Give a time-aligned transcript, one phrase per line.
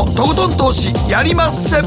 [0.00, 1.82] のとことん投資やりまっせ。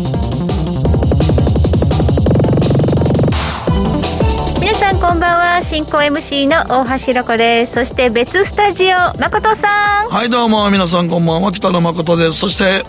[4.59, 5.61] 皆さんこんばんは。
[5.63, 7.73] 進行 MC の大橋ロコです。
[7.73, 10.09] そして別スタジオ誠さん。
[10.09, 10.69] はいどうも。
[10.69, 11.51] 皆さんこんばんは。
[11.51, 12.33] 北野誠です。
[12.33, 12.83] そして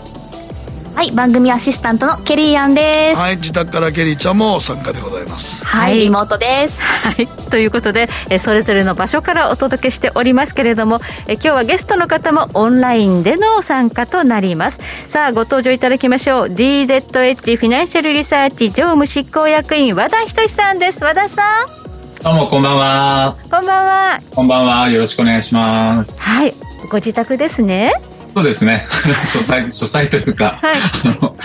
[0.95, 3.17] はい、番組アシスタントのケリーアンです。
[3.17, 6.81] はい自宅からケリーちゃんも参加でございますはい、はいリモートです。
[6.81, 14.79] はい ということでえそれぞれの場所からお届けしておりますけれどもえ今日はゲストの方もオンラインでの参加となります
[15.09, 23.35] さあご登場いただきましょう DZH フィナンシャルリサーチ常務執行役員和田仁さんです和田さんどうもこんばんは。
[23.51, 24.89] こんばんはこんばんは。
[24.89, 26.23] よろしくお願いします。
[26.23, 26.53] はい
[26.89, 27.93] ご自宅ですね
[28.35, 28.85] そうですね。
[29.25, 30.59] 書斎、書斎というか。
[30.61, 30.73] は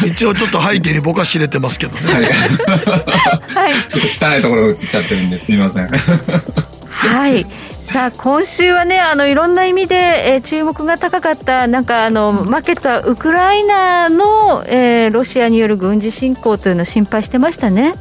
[0.03, 2.25] い一応ちょっと背景に僕は知れてますけどねはい。
[2.25, 5.89] はい ちょっと汚いところが映っちゃってるんですみません。
[5.89, 7.47] はい。
[7.81, 9.95] さあ今週はねあのいろんな意味で、
[10.35, 17.95] えー注目が高かったなんかあのマーケットはウクライナの、えーロシアによる軍事侵攻というのを心配してましたね。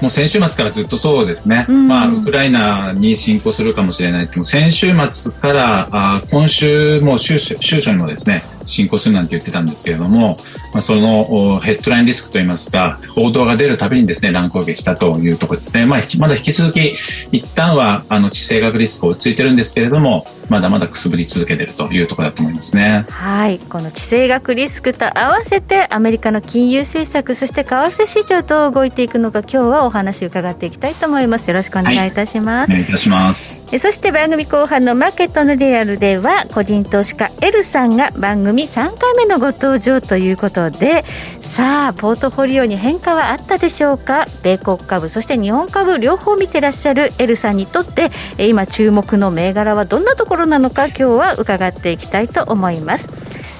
[0.00, 1.66] もう先週末からずっとそうですね。
[1.68, 10.38] うんまあ、ウクライナに侵攻するかもしれないけど、先週末から、あ今週も週初週初にもですね、侵攻するなんて言ってたんですけれども、
[10.72, 15.84] まあ、そのおヘッドラインリスクといいますか、報道が出るたびにですね、乱高下したというところですね。
[15.84, 16.94] まあ、まだ引き続き、
[17.32, 23.06] 一旦は、あの、地政学リスクをついてるんですけれども、まだまだくすぶり続けてるというところだと思いますね。
[23.08, 33.62] はいこの地政学リスクと合わせてアメリカの金融政策そして為替市場どう動いていくのか今日はお話伺っていきたいと思いますよろしくお願いいたします、お願いいたします。
[33.72, 41.06] えそして番組後半のマーケットのリアルでは個人投資家 L さんが番組3回目のご登場ということで
[41.40, 44.26] さあポートフォリオに変化はあったでしょうか？
[44.42, 53.08] 米国株そして日本株両方見てらっしゃる L さんにとってえ今注目の銘柄はどんなところなのか今日は伺っていきたいと思います。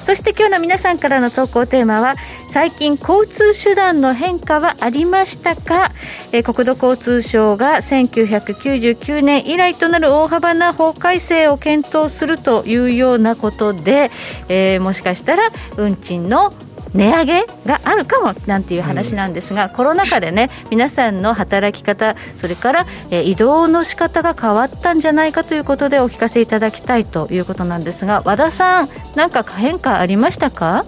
[0.03, 2.15] そして今日の皆さんからの投稿テーマは
[2.49, 5.93] 最近交通手段の変化はありましたか、
[6.33, 14.11] えー国土交通省が1999年以来となる大幅な法改正を検討するというようなことで、
[14.49, 16.55] えーもしかしたら運賃の
[16.95, 30.85] 値上げがあるかもなんていう話なんですが、コロナ禍でね皆さんの働き方それから、えー移動の仕方が変わったんじゃないかということでお聞かせいただきたいということなんですが和田さんなんか変化ありましたか？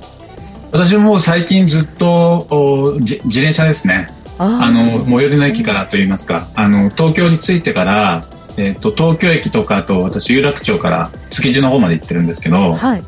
[0.73, 4.09] 私も最近ずっと自転車ですね。
[4.39, 6.49] あの最寄りの駅からといいますか。
[6.57, 8.25] あの東京に着いてから、
[8.57, 13.03] えっと東京駅とかあと私有楽町から築地の方まで行ってるんですけどはい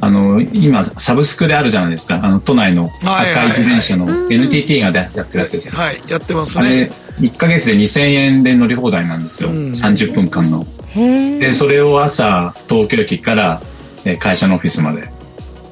[0.00, 2.20] あの今サブスクであるじゃないですか。
[2.22, 5.74] あの都内の赤い自転車の NTT がでやってるやつですよ。
[5.74, 6.90] はいやってますあれね
[7.20, 9.56] 1ヶ月で2000円で乗り放題なんですよ、うん。
[9.70, 10.64] 30分間の。
[10.94, 13.60] でそれを朝東京駅から
[14.04, 15.08] えー会社のオフィスまで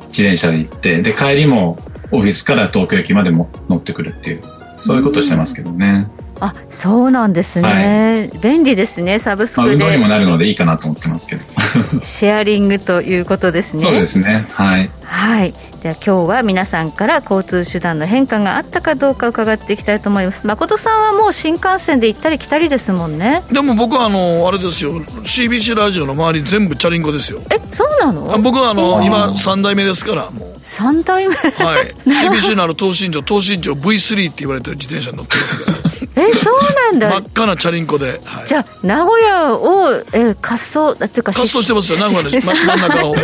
[0.08, 1.78] 自転車で行ってで帰りも
[2.10, 4.42] オフィスから東京駅までも乗ってくるっていう
[4.78, 6.08] そういうことしてますけどね、
[6.44, 11.42] あそうなんですね、便利ですねサブスまあ、クで運動にもなるのでいいかなと思ってますけど。
[12.02, 13.84] シェアリングということですね。
[13.84, 14.44] そうですね。
[14.50, 14.90] はい。
[15.04, 15.54] はい。
[15.82, 20.44] では今日は皆さんから交通手段の変化があったかどうか伺っていきたいと思います。
[20.44, 23.44] 誠さんはもう新幹線で行ったり来たりですもんね。
[23.52, 25.00] でも僕はあのあれですよ。
[25.00, 27.40] CBC ラジオの周り全部チャリンコですよ。
[27.50, 30.58] えそうなあの僕はあの今3代目ですからもう。
[30.60, 31.34] 三代目。
[31.34, 31.40] は
[31.82, 31.94] い。
[32.10, 37.08] CBC のあの東新庄東新庄 V3 って言われてる自転車に乗ってますからえそうなんだ。
[37.10, 41.98] 真っ赤なチャリンコで、はい、じゃあ名古屋を、えー、滑走っていうか滑走してますよ。
[41.98, 43.22] 名古屋の真ん中を、ま、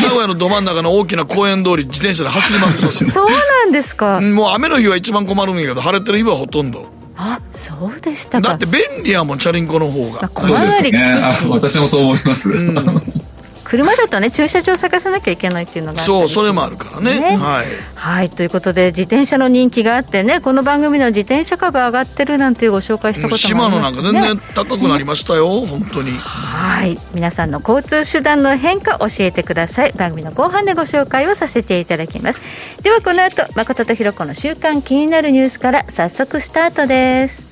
[0.00, 3.10] 名古屋のど真ん中の大きな公園通り自転車で走り回ってますよ。
[3.12, 6.86] そうなんですか、うんもう雨の日は一番困るんやけど晴れてる日はほとんど。
[7.16, 8.48] あそうでしたか。
[8.48, 11.20] だって便利やもんチャリンコの方まあが小回りね。
[11.48, 12.48] 私もそう思います、
[13.72, 17.18] 車だとね駐車場探さなきゃいけないっていうのがそうそれもあるからね。
[17.18, 17.36] ね。
[17.38, 17.66] はい。
[17.94, 18.28] はい。
[18.28, 26.12] ということで自転車の人気があってねこの番組の自転車株上がってるなんていうご紹介したこともあ島のなんか全然高くなりましたよ本当に。
[26.18, 26.98] はい。
[27.14, 29.92] 皆さんの交通手段の変化教えてください。
[29.92, 32.42] 番組の後半でご紹介をさせていただきます。
[32.82, 37.50] ではこの後誠とひろ子の週間気になるニュースから早速スタートです。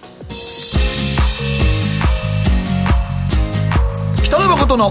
[4.27, 4.91] 北野誠の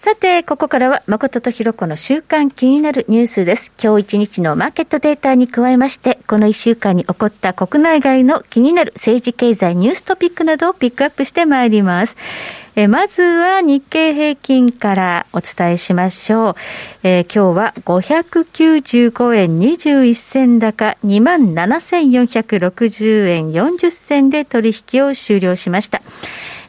[0.00, 3.72] さて、ここからは誠とひろこの週間気になるニュースです。
[3.82, 12.16] 今日一日のマーケットデータに加えまして、この一週間に起こった国内外の気になる政治経済ニューストピックなどをピックアップしてまいります。
[12.76, 16.54] えまずは日経平均からお伝えしましょう。
[17.02, 26.00] えー、今日は595円21銭高27,460円40銭で取引を終了しました。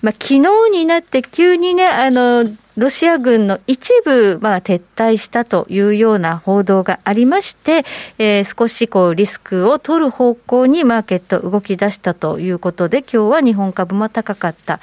[0.02, 0.40] まあ、昨日
[0.72, 2.46] になって急にね、あの、
[2.78, 7.84] ロシア軍の一部、まあ、撤退したというような報道がありまして、
[8.18, 14.80] えー、少しこうリスクを取る方向にマーケット動き出したということで、今日は日本株も高かった。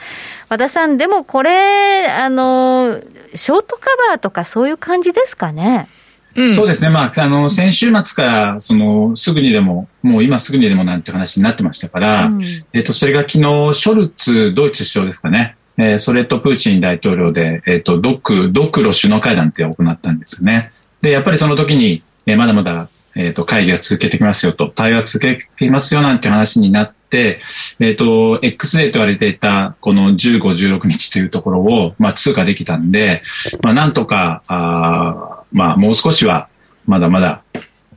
[0.50, 3.00] 和田さん、でもこれ、あの、
[3.34, 5.88] ショートカバーとかそういう感じですかね？
[6.36, 6.90] うん、そうですね。
[6.90, 12.42] まあ、あの、先週末から、その、すぐにでも、もう今すぐにでもなんて話になってましたから、うん、
[12.72, 15.56] えっと、それが昨日、ショルツ、ドイツ首相ですかね。
[15.78, 20.72] えー、それとプーチン大統領で、えっ、ー、と、ドク、ドクロ首脳会談って行ったんですよね。
[21.02, 27.40] で、やっぱりその時に、えー、まだまだ、えっ、ー、と、会議は続けてきますよと、対話続けていますよなんて話になって、
[27.80, 33.22] えっ、と、X デーと言われていた、この15、16日というところを、まあ、通過できたんで、
[33.62, 36.48] まあ、なんとか、あまあ、もう少しは、
[36.86, 37.42] まだまだ、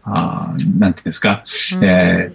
[0.04, 1.44] あなんていうんですか、
[1.76, 2.32] うん、え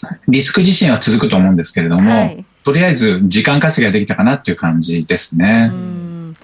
[0.00, 2.44] ー、リスク自身は続くと思うんですけれども、はい。
[2.64, 5.70] とりあえず時間稼ぎができたかなっていう感じですね。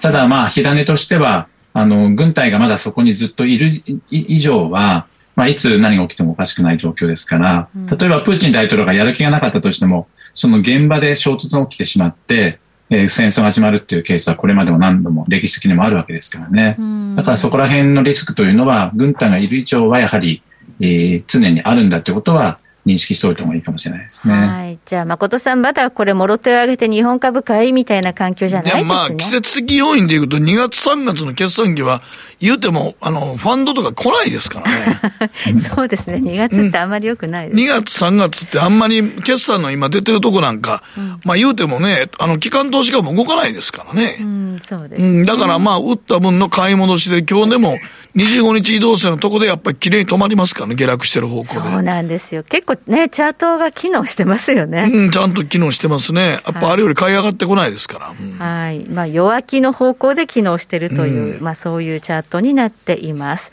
[0.02, 3.70] ただまあ、火種としては、あの、軍隊がまだそこにずっといる
[4.10, 7.68] 以上は、まあ、いつ何が起きてもおかしくない状況ですから、
[7.98, 12.58] 例えばプーチン大統領がやる気がなかったとしても、その現場で衝突が起きてしまって、
[12.90, 16.76] えー、戦争が始まるっていうケースはこれまでも何度も歴史的にもあるわけですからね。
[17.16, 20.42] だからそこら辺のリスクというのは、軍隊がいる以上はやはり、
[20.80, 22.58] えー、常にあるんだということは、
[22.90, 24.34] 認識しておいた方がいいかもしれないですね。
[24.34, 24.78] はい。
[24.84, 28.84] じゃあ、誠さん、まだこれ、もろ手を挙げて日本株買いみたいな環境じゃないですね。
[28.84, 32.02] まあ、季節的要因でいうと、2月、3月の決算期は、
[32.40, 35.60] 言うても、あの、ファンドとか来ないですからね。
[35.74, 36.16] そうですね。
[36.16, 44.16] 2月ってあんまり良くないです、ね、2月、3月ってあんまり決算の今出てるとこなんか、うん、まあ言うてもね、あの、機関投資家も動かないですからね。
[44.20, 45.24] うん、そうです、ね、うん。
[45.24, 47.78] だからまあ、売った分の買い戻しで、今日でも、
[48.16, 51.48] 25日移動線のとこでやっぱり綺麗に止まりますからね、下落してる方向で。
[51.48, 52.42] そうなんですよ。
[52.42, 54.90] 結構ね、チャートが機能してますよね。
[54.92, 56.40] うん、ちゃんと機能してますね。
[56.44, 58.06] やっぱあれより買い上がってこないですから。
[58.06, 58.16] はい。
[58.18, 63.52] うん、はい、まあ、弱気の方向で機能してるという、うん、まあ、そういうチャートになっています。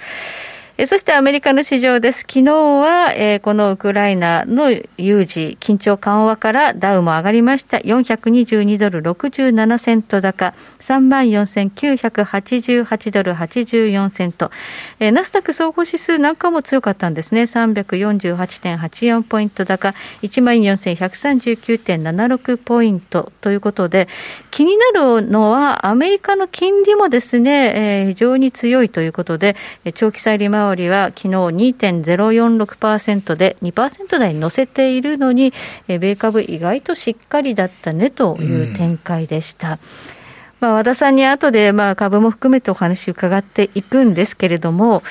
[0.80, 2.20] えそしてアメリカの市場です。
[2.20, 4.70] 昨日は、えー、このウクライナの
[5.00, 7.78] 有事、緊張緩和からダウも上がりました。
[7.78, 14.52] 422ドル67セント高、34,988ドル84セント。
[15.00, 17.42] えー、ナスダック総合指数なんかも強かったんですね。
[17.42, 24.08] 348.84ポイント高、14,139.76ポイントということで、
[24.52, 29.56] 気になるのはアメリカの金利もですね、えー、非常に強いということで、
[29.96, 35.54] 長期債利回りは昨日2.046%で2%台に乗せているのに、
[35.88, 39.72] 米株意外としっかりだったねという展開でした。
[39.72, 39.80] うん
[40.60, 45.04] まあ、和田さんに後でまあ株も含めてお話伺っていくんですけれども、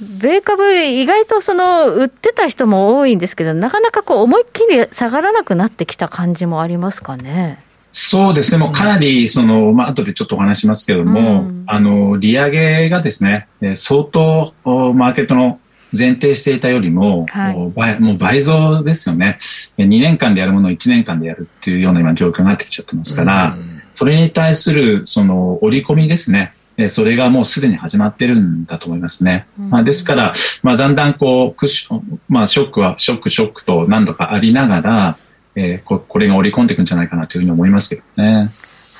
[0.00, 7.62] 米株、意外とその売ってた人も多いんですけど、なかなかこう思いっきり下がらなくなってきた感じもありますかね。
[7.92, 15.58] そうですね、もうかなり、その、まあ、後でちょっとお話しますけれども、うん、あの、利上げがですね、相当、マーケットの
[15.96, 19.38] 前提していたよりも、はい、もう倍もう倍増ですよね。
[19.78, 26.54] 2年間でやるものを1年間でやるっていうような今状況になってきちゃってますから、うん、それに対する、その、織り込みですね。
[26.88, 29.46] それがもうすでに始まってるんだと思いますね。
[29.58, 35.16] うん、まあ、ですから、まあ、だんだんこう、クッション、まあ、ショックは、ショック、ショックと何度かありながら、
[35.56, 38.50] えー、ここれが織り込んでいくんじゃないかなというふうに思いますけどね。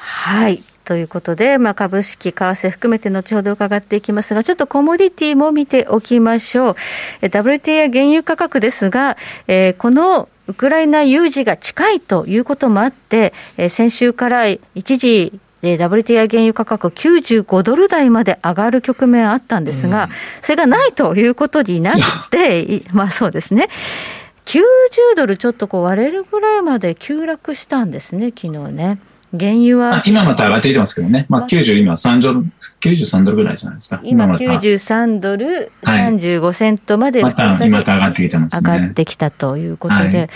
[0.00, 0.62] はい。
[0.84, 6.76] ということで、まあ、株式、為替含めて後ほど伺っていきますが、ちょっとコモディティも見ておきましょう。
[7.22, 9.16] WTI 原油価格ですが、
[9.46, 20.10] えー、このウクライナ有事が近いということもあって、えー、先週から一時、WTI 原油価格95ドル台まで上がる局面あったんですが、うん、
[20.42, 21.98] それがないということになっ
[22.30, 23.68] て、まあそうですね。
[24.50, 24.62] 90
[25.14, 28.98] ドルちょっとこう割れるぐらいまで急落したんですね、昨日ね。
[29.38, 30.02] 原油は。
[30.04, 31.26] 今また上がってきてますけどね。
[31.28, 32.46] まあ、90、今3ドル、
[32.80, 34.00] 93ドルぐらいじゃないですか。
[34.02, 38.72] 今93ドル35セントまで、また、また上がってきてますね。
[38.72, 40.28] 上がってきたということで、はい、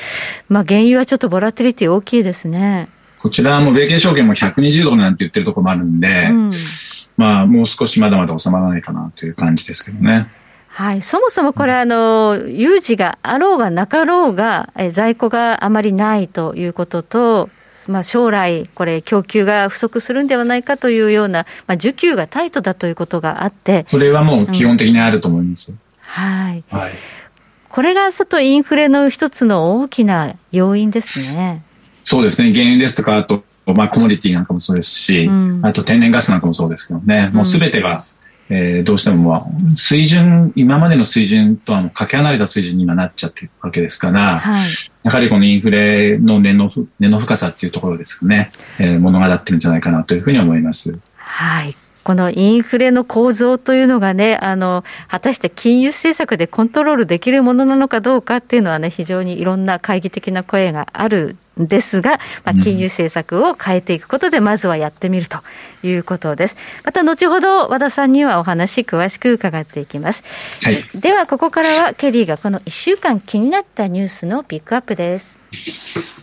[0.49, 2.88] まあ、原油はちょっとボラテリティ大きいですね。
[3.18, 6.50] こちらも米経証券も120ドルなんて言ってるところもあるんで、うん、
[7.16, 10.28] まあ、もう少しまだまだ収まらないかなという感じですけどね。
[10.76, 17.49] はい、そもそもこれ、あの有事があろうがなかろうが、え在庫があまりないということと、
[17.87, 23.87] まあ、将来、これ、供給が不足するんではないかというような、まあ、需給がタイトだということがあって。
[23.88, 25.71] それはもう基本的にあると思います。
[25.71, 26.64] うん、はい。
[26.71, 26.93] はい。
[27.69, 31.62] これが外インフレの一つの大きな要因ですね。
[32.02, 32.52] そうですね。
[32.52, 38.04] 原油ですとか、あと、まあ、コモディティなんかもそうですし、うん、あと天然ガスなんかもそうですけどね、もうすべてが、
[38.51, 44.71] えー、どうしても、まあ、水準、今までの水準とあの、かけ離れた水準に今なっちゃってるわけですから、はい、
[45.03, 46.71] やはりこのインフレの根の
[47.01, 50.99] 根の深さっていうところですかね、えー、物語ってるんじゃないかなというふうに思います。
[51.17, 51.75] はい。
[52.04, 65.38] このインフレの構造というのがね、あの、果たして金融政策でコントロールできるものなのかどうかっていうのはね、非常にいろんな懐疑的な声があるんですが、まあ、金融政策を変えていくことで、まずはやってみると
[65.82, 66.56] いうことです。
[66.84, 70.25] また、後ほど和田さんにはお話詳しく伺っていきます。
[70.62, 75.38] はい、では、ここからはケリーがこの1週間気になったニュースのピックアップです。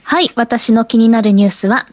[0.04, 1.88] はい、私の気になるニュースは、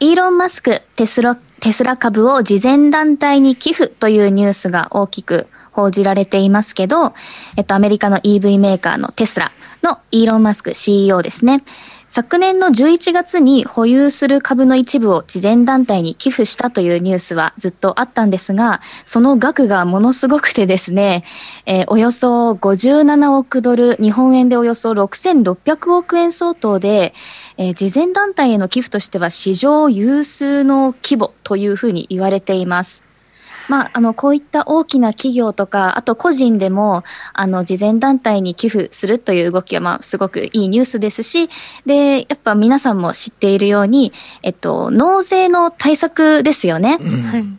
[0.00, 7.14] イーロン・マスク、テスラ、テスラ株を慈善団体に寄付というニュースが大きく報じられていますけど、
[7.56, 9.52] えっと、アメリカの EV メーカーのテスラ
[9.82, 11.64] のイーロン・マスク CEO ですね。
[12.06, 21.24] 昨年の11月に保有する株の一部を慈善団体に寄付したというニュースはずっとあったんですが、その額がものすごくてですね、
[21.66, 27.14] えー、およそ57億ドル、日本円でおよそ6600億円相当で、
[27.56, 33.03] えー、慈善団体への寄付としては史上有数の規模というふうに言われています。
[33.68, 41.48] まあ、あの、こういった大きな企業とか、あと個人でも、あの、慈善団体に寄付するという動きは、まあ、すごくいいニュースですし、
[41.86, 46.98] で、やっぱ皆さんも知っているように、えっと、納税の対策ですよね。
[47.00, 47.58] うん。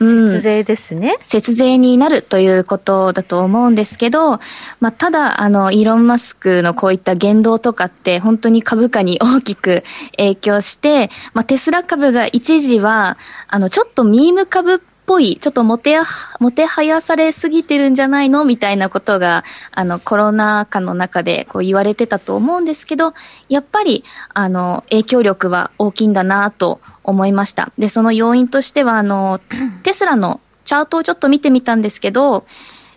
[0.00, 4.40] 節税ですね、うん、節税になるということだと思うんですけど、
[4.80, 9.84] まあ、ただあのイーロン・マスクのこういった言動とかって本当に株価に大きく
[10.16, 15.98] 影響して、まあ、テスラ株が一時はあのちょっとミーム株っぽい、ちょっともて、
[16.40, 23.14] もてはやされすぎてるんじゃないのみたいなことが、あの、コロナ禍の中でこう言われてたと思うんですけど、
[23.48, 27.72] やっぱり、あの、影響力は大きいんだなと思いました。
[27.78, 29.40] で、その要因としては、あの、
[29.84, 32.46] テスラのチャートをちょっと見てみたんですけど、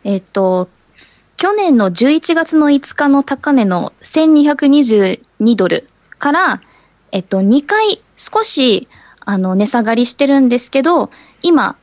[0.04, 0.70] えっと、
[1.36, 5.88] 去年の11月の5日の高値の1222ドル
[6.18, 6.62] から、
[7.12, 8.88] えっと、2回少し、
[9.20, 11.12] あの、値下がりしてるんですけど、
[11.42, 11.76] 今、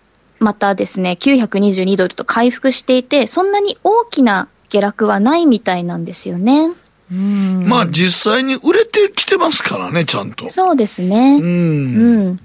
[0.45, 6.71] またですね、922ドルと回復していて、そんなに大きな下落はないみたいなんですよね。
[7.11, 10.51] まあ実際に売れてきてますからね、ちゃんと。
[10.51, 11.39] そうですね。
[11.41, 11.47] うん。
[11.47, 12.41] うん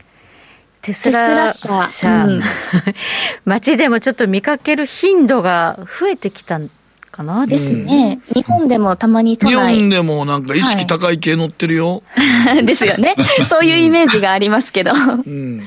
[0.82, 2.42] テスラ社、うん、
[3.44, 6.58] 街でもちょっと見かける頻度が増えてきた
[7.20, 7.46] かな？
[7.46, 12.02] ですね、うん、日本でもたまに日本でもなんか意識高い系乗ってるよ。
[12.16, 13.16] はい、ですよね。
[13.50, 14.92] そういうイメージがありますけど。
[14.92, 15.60] うん、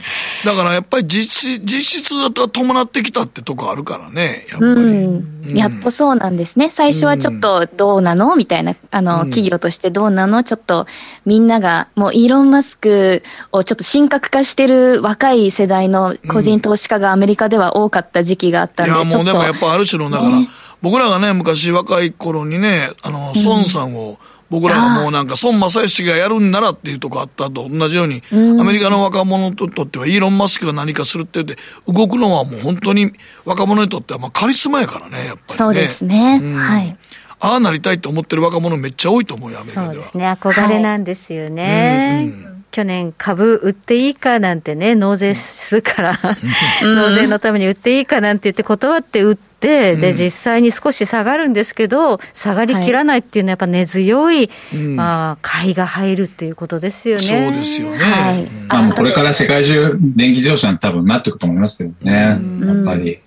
[0.44, 4.72] だからやっぱり実実質が伴ってきたってとこあるからね、やっぱり。
[4.72, 6.70] うん、やっとそうなんですね。
[6.70, 8.34] 最初はちょっとどうなの？
[8.36, 10.44] みたいな、あの、企業としてどうなの？
[10.44, 10.86] ちょっと
[11.26, 20.48] みんなが、もうイーロン・マスクをちょっと神格化してる若い世代の個人投資家がアメリカでは多かった時期があったんで、いや、もうでもやっぱある種の、だから、ね
[20.82, 24.18] 僕らがね、昔若い頃にね、あの、孫さんを、
[24.50, 28.22] 僕らがもうなんか孫正義がやるんならっていうとこあったと同じように、
[28.60, 31.56] アメリカの若者にとってはイーロン・マスクが何かするって言って、
[31.90, 33.12] 動くのはもう本当に
[33.46, 35.56] 若者にとってはまあカリスマやからね、やっぱり、ね。
[35.56, 36.38] そうですね。
[36.42, 36.96] うん、はい。
[37.40, 39.94] ああなりたいと思ってる若者めっちゃ多いと思うよ、アメリカでは。
[39.94, 42.16] そうですね、憧れなんですよね。
[42.16, 46.18] はいうんうん去年株売っていいかなんてね、納税するから、
[46.82, 54.50] 納税のために売っていいかなんて言って断って売って、で、実際に少し下がるんですけど、下がりきらないっていうのはやっぱ根強い、
[54.96, 57.22] まあ、買いが入るっていうことですよね。
[57.22, 57.98] そうですよね。
[57.98, 58.42] はい。
[58.68, 63.20] まあ、これから世界中電気自動車に多分なっていくと思いますけどね、やっぱり。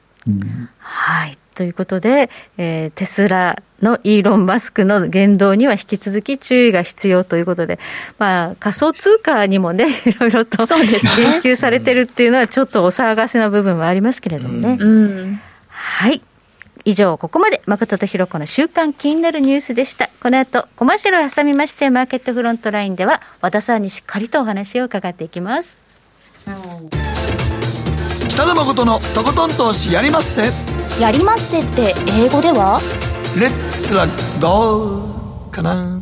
[0.79, 1.37] はい。
[1.55, 7.79] ということで、えー、テスラのイーロン・マスクの言動には引き続き注意が必要ということで、
[8.19, 10.77] まあ、仮想通貨にもね、 いろいろと言
[11.39, 14.77] 及されてるっていうのは、ちょっとお騒がせな部分はありますけれどもね。
[14.79, 15.39] うん、
[15.75, 16.21] はい。
[16.83, 20.09] 以上、ここまで誠とひろ子の週間気になるニュースでした。
[20.21, 25.77] この後、コマーシャルを挟みまして、マーケットフロントラインでは、和田さんにしっかりとお話を伺っていきます。
[28.29, 30.51] 北野誠のとことん投資やりまっせ。
[31.01, 32.79] やりまっせって英語では？
[33.39, 34.05] レッツは
[34.39, 36.01] どうかな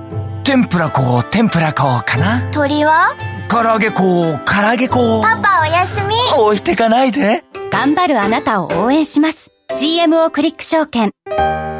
[0.43, 3.15] 天ぷらこ、天ぷらこかな鳥は？
[3.47, 5.21] 唐揚げこ、唐揚げこ。
[5.21, 6.15] パパおやすみ。
[6.35, 7.43] 置いてかないで。
[7.71, 9.51] 頑張るあなたを応援します。
[9.77, 11.11] GMO クリック証券。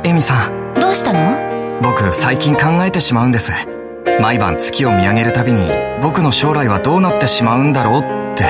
[0.03, 1.81] エミさん、どうしたの？
[1.81, 3.51] 僕最近考えてしまうんです。
[4.21, 5.61] 毎晩月を見上げるたびに
[6.03, 8.03] 僕の将来はどうなってしまうんだろうっ
[8.37, 8.45] て、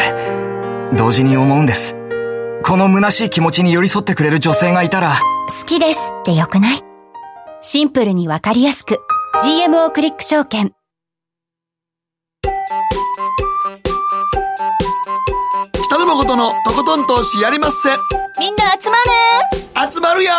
[0.98, 1.96] 同時に思うんです。
[2.64, 5.14] この虚しい気持ちに寄り添ってくれる女性がいたら、
[5.62, 6.82] 好きですってよくない？
[7.62, 9.00] シンプルにわかりやすく。
[9.40, 10.74] GMO クリック証券。
[15.86, 17.90] 北野誠のとことん投資やりまっせ。
[18.40, 18.98] みんな集ま
[19.86, 20.32] る集まるよ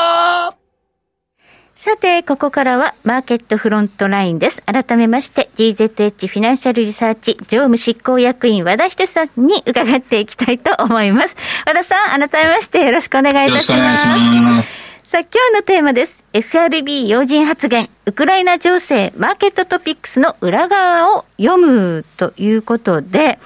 [1.74, 4.62] さて、ここからはマーケットフロントラインです。
[4.66, 11.36] 改めまして、GZH フィナンシャルリサーチ常務執行役員和田仁さんに伺っていきたいと思います。
[11.66, 13.80] 和田さん、改めましてよろしくお願いいたします。
[13.80, 14.91] よろしくお願いします。
[15.12, 16.24] さあ、今日のテーマです。
[16.32, 23.38] FRB 要人発言、ウクライナ情勢、マーケットトピックスの裏側を読むということで、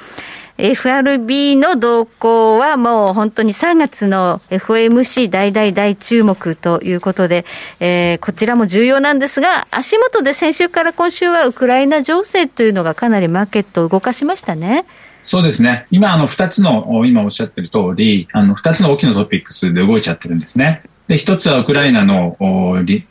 [0.58, 7.44] FRB の動向はもう本当に3月の FOMC 大大大注目ということで、
[7.80, 14.84] えーこちらも重要なんですが、足元で先週から今週はウクライナ情勢というのがかなりマーケットを動かしましたね。
[15.20, 15.88] そうですね。
[15.90, 20.84] 今、あの、二つの、今おっしゃってる通り、あの、二つの大きなトピックスで動いちゃってるんですね。
[21.08, 22.36] で、一つはウクライナの、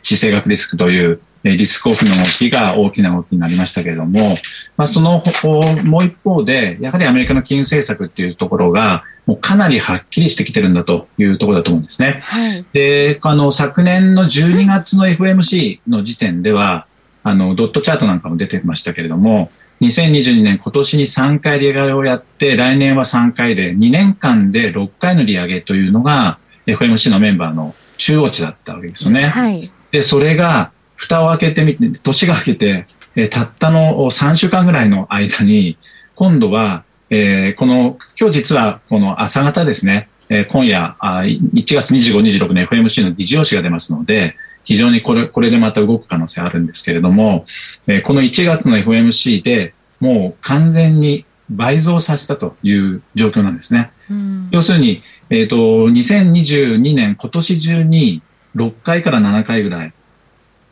[0.01, 4.35] 地政学リスクという、えーリスクオフの動きが大きな動きになりましたけれども、
[4.77, 12.19] まあ、その、おもう一方で、やはりアメリカの金融政策っていうところが、もうかなりはっきりしてきてるんだというところだと思うんですね。
[12.21, 12.65] はい。
[12.73, 16.87] で、あの、昨年の12月の FMC の時点では、
[17.23, 29.27] あの、ドットチャートなんかも出てましたけれども、2022年今年に3回利上げをやって、来年は3回で、2年間で6回の利上げというのが、FMC のメンバーの中央値だったわけですよね。
[29.27, 29.71] はい。
[29.91, 32.85] で、それが、蓋を開けてみて、年が明けて、
[33.15, 35.77] えーたったの3週間ぐらいの間に、
[36.15, 47.45] 今度は、えーこの、今日実はこの朝方ですね、えー今夜、あ1月25、26の FMC の議事要旨が出ますので、非常にこれ、これでまた動く可能性あるんですけれども、
[47.87, 53.91] えーこの1月の FMC でもう完全に倍増させたという状況なんですね。
[54.09, 58.21] うん要するに、えっ、と、2022年、今年中に
[58.55, 59.93] 6回から7回ぐらい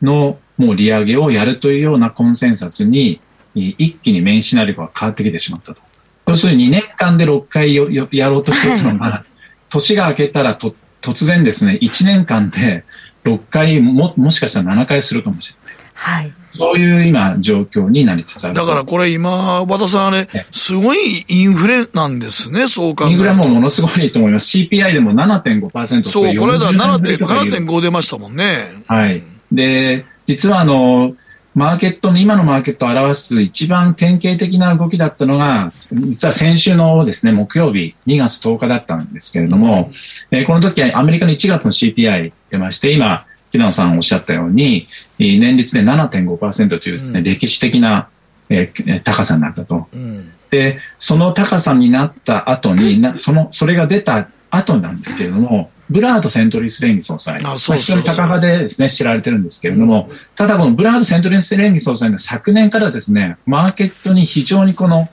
[0.00, 3.20] のもう利上げをやるというようなコンセンサスに、
[3.54, 5.80] い一気にメインシナリオが変わってきてしまったと。
[6.26, 9.24] 要するに2年間で6回よよやろうとしていたのが、
[9.68, 12.84] 年が明けたらと突然ですね、1年間で
[13.24, 15.76] 6回も、もしかしたら7回するかもしれない。
[15.94, 16.32] はい。
[16.56, 18.60] そういう今、状況になりつつあると。
[18.60, 23.10] だからこれ今、和田さんあれ、すごいインフレなんですね、そう考え。
[23.10, 24.56] インフレもものすごいと思います。
[24.58, 28.82] CPI でも7.5%そう、これだ、40年ぶりとかいう7.5出ましたもんね。
[28.86, 29.22] はい。
[29.50, 31.14] で、実はあの、
[31.54, 39.92] マーケットの、今のマーケットを表す一番典型的な動きだったのが、実は先週のですね、木曜日、2月10日だったんですけれども、
[40.30, 44.88] えーこの時はアメリカの1月の CPI 出まして、今、木野さんおっしゃったように、
[45.20, 48.08] えー年率で7.5%というですね、歴史的な、
[48.48, 49.86] えー高さになったと。
[49.94, 50.32] うん。
[50.50, 57.42] で、その高さになった後に、 なその、それが出た後なんですけれども、ブラード・セントリース連議総裁。
[57.44, 65.08] あそうそうそうまあ非常に高派でですね、知られてるんですけれども、ただこのブラード・セントリース連議総裁の昨年からですね、マーケットに非常にこの、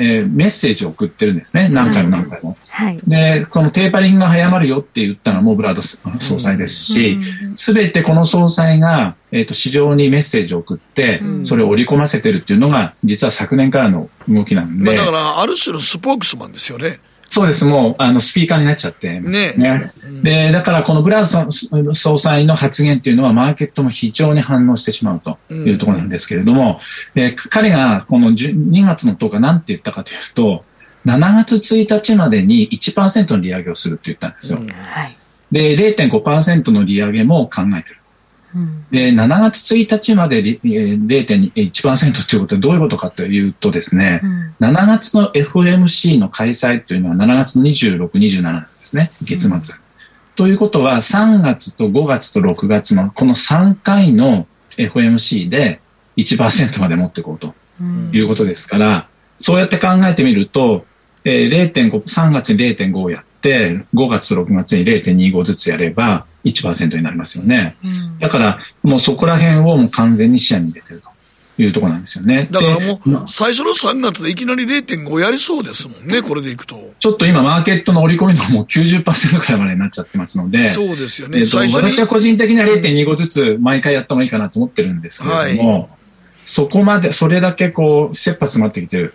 [0.00, 1.68] えーメッセージを送ってるんですね。
[1.68, 2.56] 何回も何回も。
[2.68, 2.98] はい。
[3.08, 7.18] で、このテーパリングが早まるよって言ったのもブラード総裁ですし、
[7.52, 14.84] すべてこの総裁が、えっ、と、市場にメッセージを送って、それを織り込ませてるっていうのが、実は昨年からの動きなんで。
[14.84, 17.00] まあだから、ある種のスポークスマンですよね。
[17.28, 17.66] そうです。
[17.66, 19.52] もう、あの、スピーカーになっちゃってますね。
[19.56, 26.80] ねで、だから、このブラード総裁の発言っていうのは、マーケットも非常に反応してしまうというところなんですけれども、
[27.14, 30.64] で彼がこの10 2月の10日何て言ったかというと、
[31.04, 34.60] 7月1日までに1%の利上げをするって言ったんですよ。
[34.60, 35.16] はい。
[35.52, 37.97] で、0.5%の利上げも考えてる。
[38.54, 38.86] うん。
[38.90, 44.54] で、7月1日までりえー0.1%ということはどういうことかというとですね、うん。
[44.60, 49.74] 7月の FOMC の開催というのは7月26、27なんですね、月末。
[50.36, 55.80] ということは、3月と5月と6月のこの3回の FOMC で
[56.16, 57.54] 1%まで持っていこうと
[58.12, 60.86] いうことですから、そうやって考えてみると、
[61.24, 67.76] えー0.5、3月に0.5をやって、5月と6月に0.25ずつやれば1%になりますよね。
[68.20, 71.02] だから、もうそこら辺をもう完全に視野に入れてる
[71.56, 72.48] というところなんですよね。
[72.50, 76.92] だからもう、最初の3月でいきなり0.5やりそうですもんね、これでいくと。
[76.98, 81.40] ちょっと今、マーケットの織り込みのもう90%くらいまでになっちゃってますので、そうですよね。
[81.40, 85.88] えーと私は個人的には0.25ずつ毎回やった方がいいかなと思ってるんですけれども、は
[86.44, 89.14] そこまで、それだけこう、切羽詰まってきてる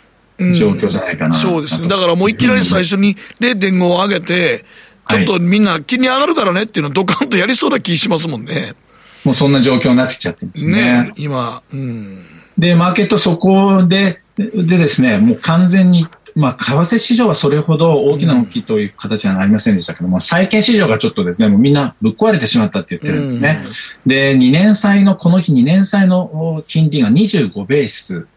[0.54, 1.88] 状況じゃないかな、そうですね。
[1.88, 4.66] だからもういきなり最初に0.5を上げて、
[5.10, 8.76] ちょっとみんな気に上がるからねっていうのをドカンとやりそうな気しますもんね。
[9.24, 11.04] もうそんな状況になってきちゃってるんですね。
[11.04, 12.26] ね今、うん。
[12.58, 23.64] で、マーケットそこで、でですね、もう完全に、まあ、為替市場はそれほど大きな動きという形はありませんでしたけども、債券市場がちょっとですね、もうみんなぶっ壊れてしまったって言ってるんですね。
[24.06, 26.22] で、2年債の、この日2年債の
[26.58, 28.28] お金利が25ベース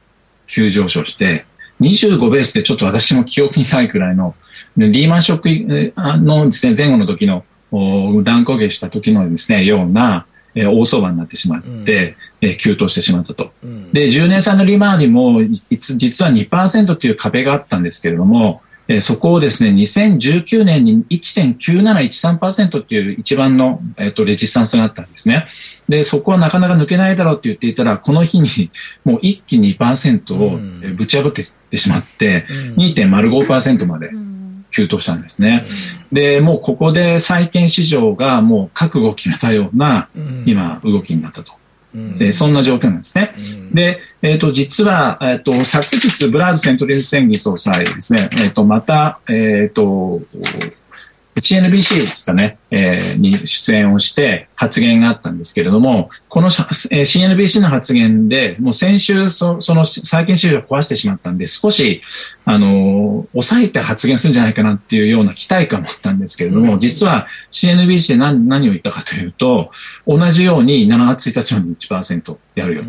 [0.46, 1.46] 急上昇して、
[1.80, 4.34] 25ベースでちょっと私も記憶にないくらいの、
[4.76, 13.52] リーマンショックえーのですね、前後の時のお乱高下した時のですね、ような、えー大相場になってしまって、えー急騰してしまったと。
[13.92, 25.46] で、10年債の利回りも、いつ実は2%という壁があったんですけれども、えーそこをですね、2019年に1.9713%っていう一番の、えっとレジスタンスがあったんですね。
[25.88, 28.70] で、そこはなかなか抜けないだろうって言っていたら、この日に
[29.04, 31.42] もう一気に2%をえーぶち破って
[31.76, 34.10] しまって、2.05%まで
[34.76, 35.64] 急騰したんですね。
[36.12, 40.08] で、もうここで債券市場がもう覚悟を決めたような、
[40.44, 41.54] 今、動きになったと。
[42.18, 43.32] でそんな状況なんですね。
[43.72, 50.20] で、えっ、と、実は、えっ、と、昨日、ブラードセントリーズ宣議総裁ですね、えっ、と、また、えっ、と、
[51.36, 62.00] HNBC ですかね、えーに出演をして発言があったんですけれども、この、えー CNBC の発言で、もう先週そ、その債券市場を壊してしまったんで、少し、
[62.46, 69.70] あのー抑えて発言するんじゃないかなっていうような期待感もあったんですけれども、実は CNBC で何何を言ったかというと、
[70.06, 71.54] 同じように7月1日
[71.92, 72.88] まで1%やるよと。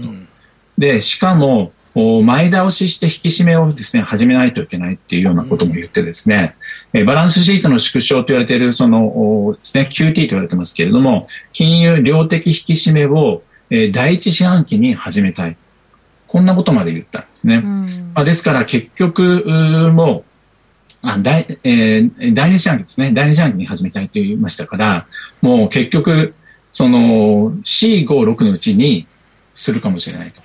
[0.78, 6.56] で、しかも、お前倒しして引き締めをですね、始めないといけないっていうようなことも言ってですね、
[6.94, 9.06] えーバランスシートの縮小と言われている、その、
[9.48, 15.58] おですね、QT と言われてますけれども、金融量的引き締めを、えー第一四半期に始めたい。
[16.28, 17.62] こんなことまで言ったんですね。
[18.14, 19.46] まあ、ですから結局、
[19.94, 20.24] もう、
[21.02, 23.12] あ第えー第二四半期ですね。
[23.14, 25.08] 第二四半期に始めたいと言いましたから、
[25.42, 26.34] もう結局、
[26.72, 29.08] その C5、6のうちに
[29.56, 30.42] するかもしれないと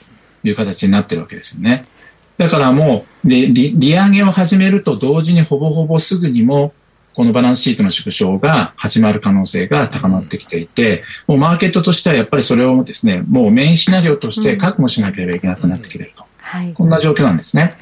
[0.49, 1.85] いう形になってるわけですよね。
[2.43, 6.75] だからもう、で利利上げを始めると同時にほぼほぼすぐにも、
[7.15, 16.25] このバランスシートの縮小が始まる可能性が高まってきていて、もうマーケットとしてはやっぱりそれをですね、もうメインシナリオとして覚悟しなければいけなくなってきていると。
[16.39, 16.73] はい。
[16.73, 17.77] こんな状況なんですね。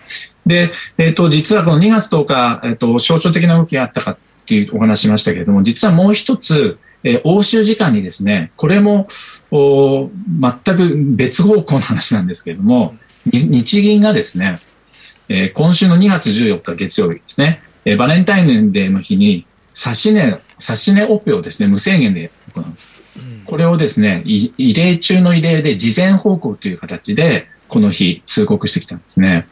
[0.44, 9.09] で、えっ、と、実はこの2月10日、えっ、と、象徴的な動きがあったかっていうお話ししましたけれども、実はもう一つ、えー欧州時間にですね、これも、
[9.51, 10.11] お
[10.64, 12.99] 全く別方向の話なんですけれども、に
[13.33, 14.61] 日銀がですね、
[15.29, 22.64] えー今週の2月14日月曜日ですね、えーバレンタインデーの日に、差し値、差し値オペをですね、無制限で行う。
[23.47, 29.47] これをですね、い異例中の異例で事前報告という形で、この日通告してきたんですね。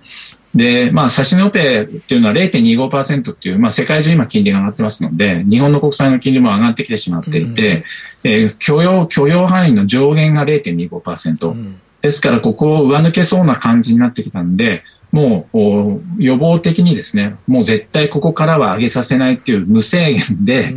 [0.55, 7.85] で、まあ、差し値オペっていうのは0.25%っていう、まあ、世界中今金利が上がってますので、日本の国債の金利も上がってきてしまっていて、
[8.25, 11.75] えー許容、許容範囲の上限が0.25%。
[12.03, 20.75] ですから、ここを上抜けそうな感じになってきたんで、もうお予防的にですね、もう絶対ここからは上げさせないっていう無制限で、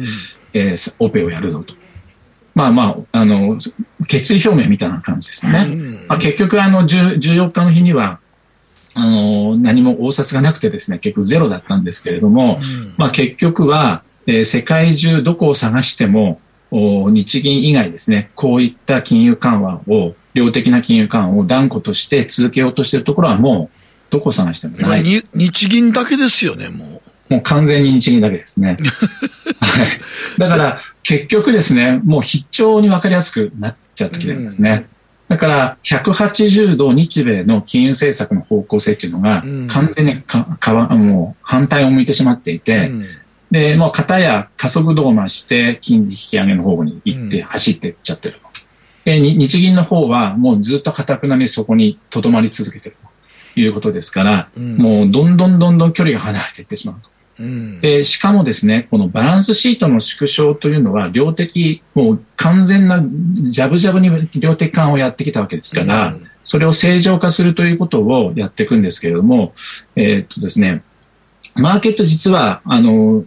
[0.54, 1.74] えーオペをやるぞと。
[2.54, 3.58] まあまあ、あの、
[4.08, 5.52] 決意表明みたいな感じですね。
[6.08, 8.20] まあ、結局、あの、10 14日の日には、
[8.94, 12.60] あの、何も応札がなくてですね、結局ゼロだったんですけれども、
[12.98, 16.40] まあ結局は、えー世界中どこを探しても、
[16.72, 23.78] お日銀以外ですね、こういった金融緩和を、量的な金融緩和を断固として続けようとしているところはもう、
[24.12, 25.04] どこを探しても今ない。
[25.04, 28.78] に日銀だけですよね、ももう完全に日銀だけですね。
[29.62, 29.88] はい。
[30.38, 34.86] だから、結局ですね、もう非常にわかりやすくなっちゃってきてるんですね。
[35.30, 42.94] だから、180度日米の金融政策の方向性っていうのがうん、完全にかかわもう反対を向いてしまっていて、う。
[42.94, 43.06] うん
[43.52, 48.51] で、もう片や加速度を増して金利引き上げの方に行って走っていっちゃってると。
[49.06, 52.96] でに日銀の方はもうずっと堅くなにそこにとどまり続けてる
[53.54, 54.78] ということですから、うん。
[54.78, 57.10] もうどんどんどんどん距離が離れていってしまうと。
[57.40, 57.82] うん。
[57.82, 63.04] で、しかもですね、このバランスシートの縮小というのは、量的、もう完全な、
[63.50, 66.28] ジャブジャブに量的緩和をやってきたわけですから、うん。
[66.44, 69.54] それを正常化するということをやっていくんですけれども、
[69.96, 70.84] えーっとですね、
[71.56, 73.24] マーケット実は、あの、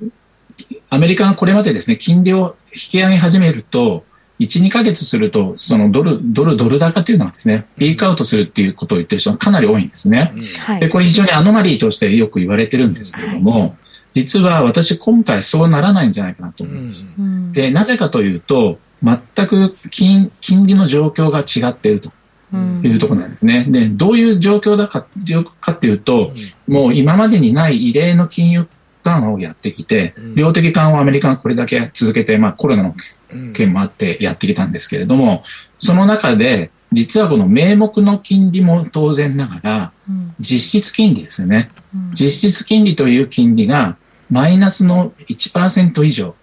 [0.91, 4.05] アメリカがこれまでですね、金利を引き上げ始めると、
[4.41, 10.33] 1、2ヶ月すると、そのドル、ドル、ドル高っていうのはですね、ピークアウトするっていうことを言ってる人がかなり多いんですね。
[10.59, 10.81] はい。
[10.81, 13.77] で、これ非常にアノマリーとしてよく言われてるんですけれども、
[14.13, 17.09] 実は私今回そうならないんじゃないかなと思います。
[17.19, 17.53] うん。
[17.53, 22.11] で、なぜかというと、全く金金利の状況が違っていると
[22.53, 22.83] うん。
[22.85, 23.67] いうところなんですね。
[23.69, 25.03] で、どういう状況だか
[25.61, 26.33] かっていうと、
[26.67, 28.67] もう今までにない異例の金融
[29.05, 32.95] 緩和をやってきて、量的緩和をアメリカがこれだけ続けて、まあコロナの
[33.55, 35.45] 件もあってやってきたんですけれども、
[35.79, 41.71] その中で、実はこの名目の金利も当然ながら、うん実質金利ですよね。
[41.95, 43.97] うん実質金利という金利が
[44.31, 46.35] マイナスの1%以上、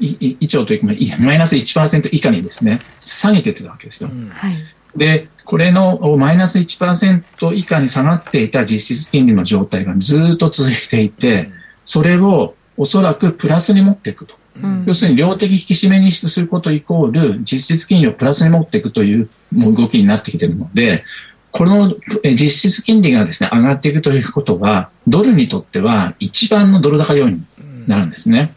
[0.00, 4.10] 以上というか、マイナス1%以下にですね、下げてたわけですよ。
[4.30, 4.56] はい
[4.96, 11.50] で、これのおマイナス1%以下に下がっていた実質金利の状態がずっと続いていて、
[11.84, 14.37] それをおそらくプラスに持っていくと。
[14.86, 21.04] 要するに量的引き締めにすることイコール実質金利をプラスに持っていくという動きになってきているので、
[21.50, 21.94] この
[22.24, 28.54] 実質金利がですね、上がっていくということは、ドルにとっては一番のドル高要因になるんですね。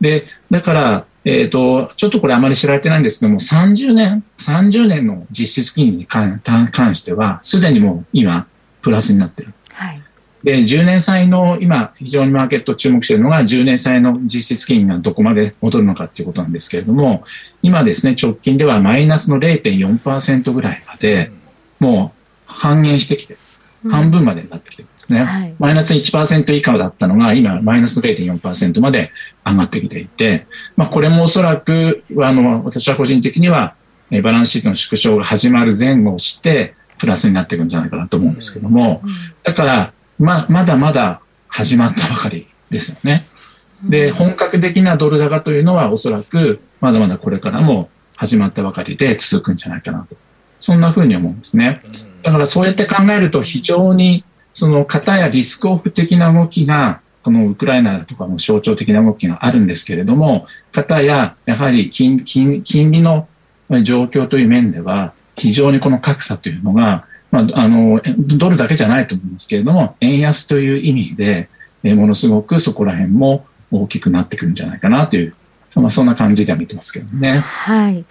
[0.00, 6.40] で、だから、えっ、と、ちょっとこれあまり知られてないんですけども、30年、30年の実質金利に関
[6.94, 8.46] しては、すでにもう今、
[8.80, 9.52] プラスになってる。
[10.42, 17.24] はいで、10年債の今、非常にマーケット注目しているのが、10年債の実質金利がどこまで戻るのかということなんですけれども、
[17.62, 21.32] 今ですね、直近ではマイナスの0.4%ぐらいまで、
[21.80, 22.12] も
[22.48, 23.36] う半減してきて、
[23.88, 25.24] 半分までになってきてるんですね。
[25.24, 25.54] はい。
[25.58, 29.10] マイナス1%以下だったのが、今、マイナスの0.4%まで
[29.44, 30.46] 上がってきていて、
[30.76, 33.74] まあ、これもおそらく、あの、私は個人的には、
[34.10, 39.02] えーバランスシートの縮小が始まる前後をして、プラスになっていくんじゃないかなと思うんですけども、
[39.44, 43.24] だから、ま、まだまだ始まったばかりですよね。
[43.82, 50.16] で、本格的なドル高というのはおそらく、まだまだこれからも始まったばかりで続くんじゃないかなと。
[50.58, 51.80] そんな風に思うんですね。
[52.22, 63.28] だからそうやって考えると非常に、その方やリスクオフ的な動きが、このウクライナとかの象徴的な動きがあるんですけれども、方ややはり金金金利の
[63.82, 71.48] 状況という面では、非常にこの格差というのが、まあ、あの、ドルだけじゃないと思うんですけれども、円安という意味で、
[71.84, 75.34] えものすごくそこら辺も大きくなってくるんじゃないかなという、
[75.70, 77.40] そんなそんな感じでは見てますけどね。
[77.40, 78.04] はい。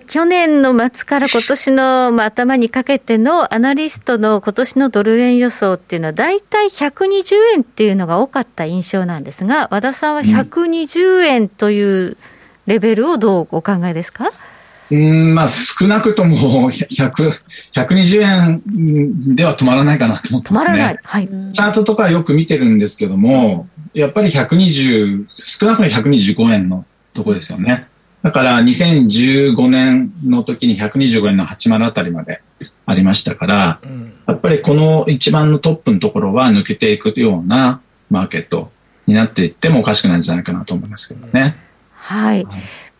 [0.00, 12.16] 去年の末から今年のまあ頭にかけてのアナリストの今年のドル円予想っていうのは大体120円っていうのが多かった印象なんですが、和田さんは120円という
[12.66, 14.30] レベルをどうお考えですか、うん、
[14.90, 17.30] まあ少なくとも100、
[17.72, 20.72] 120円では止まらないかなと思ってますね。
[20.72, 20.98] 止まらない。
[21.02, 21.28] はい。
[21.28, 27.86] チャートとかよく見てるんですけども、やっぱり120、少なくとも125円のとこですよね。
[28.22, 32.40] だから2015年の時に125円の80あたりまで
[32.86, 33.80] ありましたから、
[34.26, 38.70] やっぱりこの一番のトップのところは抜けていくようなマーケット
[39.06, 41.56] になっていってもおかしくないんじゃないかなと思いますけどね。
[41.92, 42.46] はい。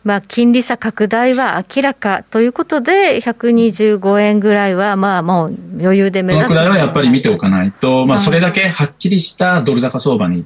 [0.04, 6.58] まあ、金利差拡大は明らかということで、125円ぐらいは、まあ、もう余裕で目この指す。
[6.58, 10.44] くらいはやっぱり見ておかないと、まあそれだけはっきりしたドル高相場に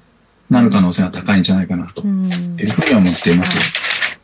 [0.49, 3.59] なる可能性が高いんじゃないかなとうんいうふうには思っています。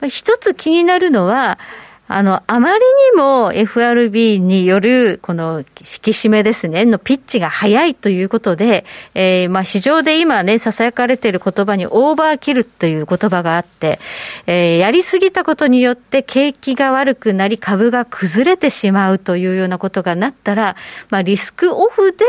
[0.00, 1.58] まあ一つ気になるのは、
[2.06, 13.98] あの、あまりにも FRB による、この、引き締めですね、のピッチが早いということで、えーまあ、市場で今ね、囁かれている言葉にオーバーキルという言葉があって、
[14.46, 20.76] えーやりすぎたことによって景気が悪くなり株が崩れてしまうというようなことがなったら、
[21.08, 22.26] まあ、リスクオフで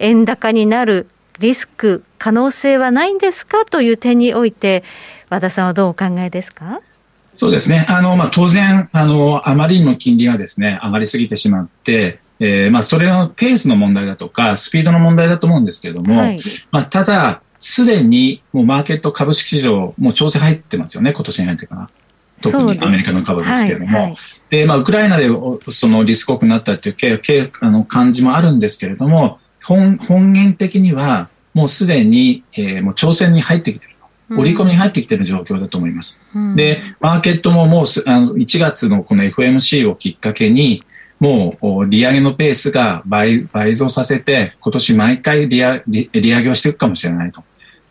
[0.00, 1.08] 円高になる
[1.38, 3.64] リスク、可能性はないんですか？
[3.64, 4.84] という点において、
[5.30, 6.82] 和田さんはどうお考えですか？
[7.34, 7.84] そうですね。
[7.88, 21.90] あの、まあ、当然、あの、あまりにも金利がですね、上がりすぎてしまって、えーまあ、それのペースの問題だとか、スピードの問題だと思うんですけれども、はいまあ、ただ、すでにもうマーケット株式市場、もう調整入ってますよね、今年に入ってから。
[22.42, 23.98] 特にアメリカの株ですけれども。
[23.98, 24.16] はいはい
[24.50, 33.93] で、まあ、ウクライナでおそのリスクオフになったっていうけけあの感じもあるんですけれども、本本源的には、もうすでに、えーもう調整に入ってきてると。
[34.30, 36.22] 織り込みに入ってきてる状況だと思います。
[36.34, 40.82] うんで、マーケットももうすあの1月のこの FMC をきっかけに、
[41.20, 47.44] もうお利上げのペースが倍倍増させて、今年毎回利上利利上げをしていくかもしれないと。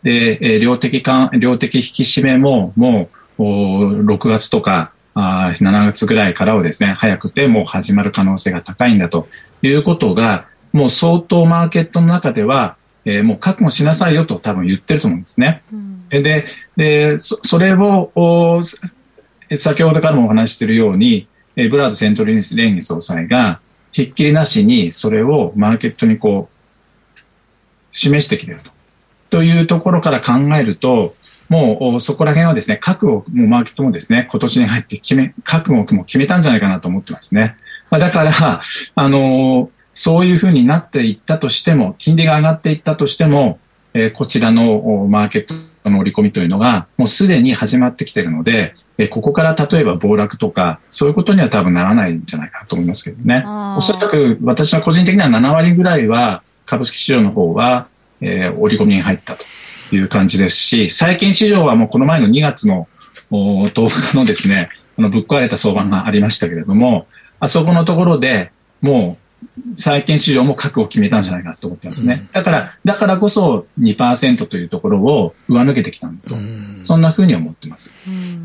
[0.03, 9.27] で、えー量的か量的引き締めももうお6月とかあー7月ぐらいからはですね、早くてもう始まる可能性が高いんだと
[9.61, 15.63] いうことが、もう相当マーケットの中では、えーもう覚悟しなさいよと多分言ってると思うんですね。
[16.09, 16.45] で、
[16.77, 18.61] で、そそれを、
[19.57, 23.59] 先ほどからもお話しているように、えブラードセントリー連議総裁が、
[23.91, 27.19] ひっきりなしにそれをマーケットにこう、
[27.91, 28.71] 示してきていると。
[29.29, 31.15] というところから考えると、
[31.49, 37.55] もうそこら辺はですね、覚悟、もうマーケットもですね、今年に入って決め、覚悟も決めたんじゃないかなと思ってますね。
[37.89, 38.61] まあ、だから、
[38.95, 43.59] あのー、そういうふうになっていったとしても、金利が上がっていったとしても、
[43.93, 45.53] えー、こちらのマーケット
[45.89, 53.43] の織り込みというのが、もうすでに始まってきているので、えー、ここから例えば暴落とか、そういうことには多分ならないんじゃないかなと思いますけどね。
[53.77, 57.87] おそらく私は個人的には7割ぐらいは株式市場の方は、
[58.21, 59.45] えー、織り込みに入ったと
[59.95, 62.87] いう感じですし、債券市場はもうこの前の2月の
[63.31, 67.07] 10日のですね、あのぶっ壊れた相場がありましたけれども、
[67.39, 68.51] あそこのところで
[68.81, 69.22] もう
[69.77, 72.27] 債券市場も覚悟を決めたんじゃないかなと思ってますね。
[72.31, 76.35] だから、だからこそ2%というところを上抜けてきたんだと。
[76.83, 77.93] そんなふうに思ってます。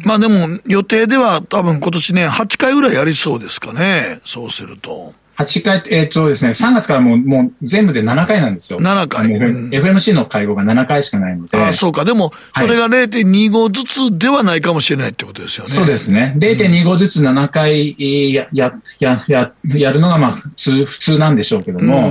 [0.04, 4.20] まあでも予定では多分今年ね、8回ぐらいやりそうですかね。
[4.24, 5.14] そうすると。
[5.38, 8.80] 8回、えっ、ー、とですね、3月からもう、もう全部で7回なんですよ。
[8.80, 9.32] 7回。
[9.32, 11.56] うん、FMC の会合が7回しかないので。
[11.56, 12.04] あそうか。
[12.04, 15.70] でも、それが0.25ずつではないかもしれないってことですよね。
[15.70, 16.34] そうですね。
[16.38, 17.94] 0.25ずつ7回
[18.34, 22.08] や、や、や、や、やるのがまあ普通、普通なんでしょうけども、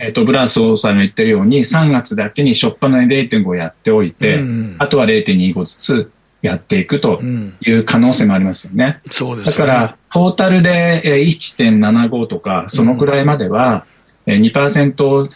[0.00, 4.40] えっ、ー、と、ブラン総裁の言ってるように、3月だけに初っ端の0.5やっておいて、
[4.76, 6.10] あとは0.25ずつ
[6.46, 7.20] やっていくと
[7.60, 9.00] いう可能性もありますよね。
[9.04, 13.84] うん、そうです、ね、だから、トータルで1.75とか、そのくらいまでは、
[14.26, 15.30] 2%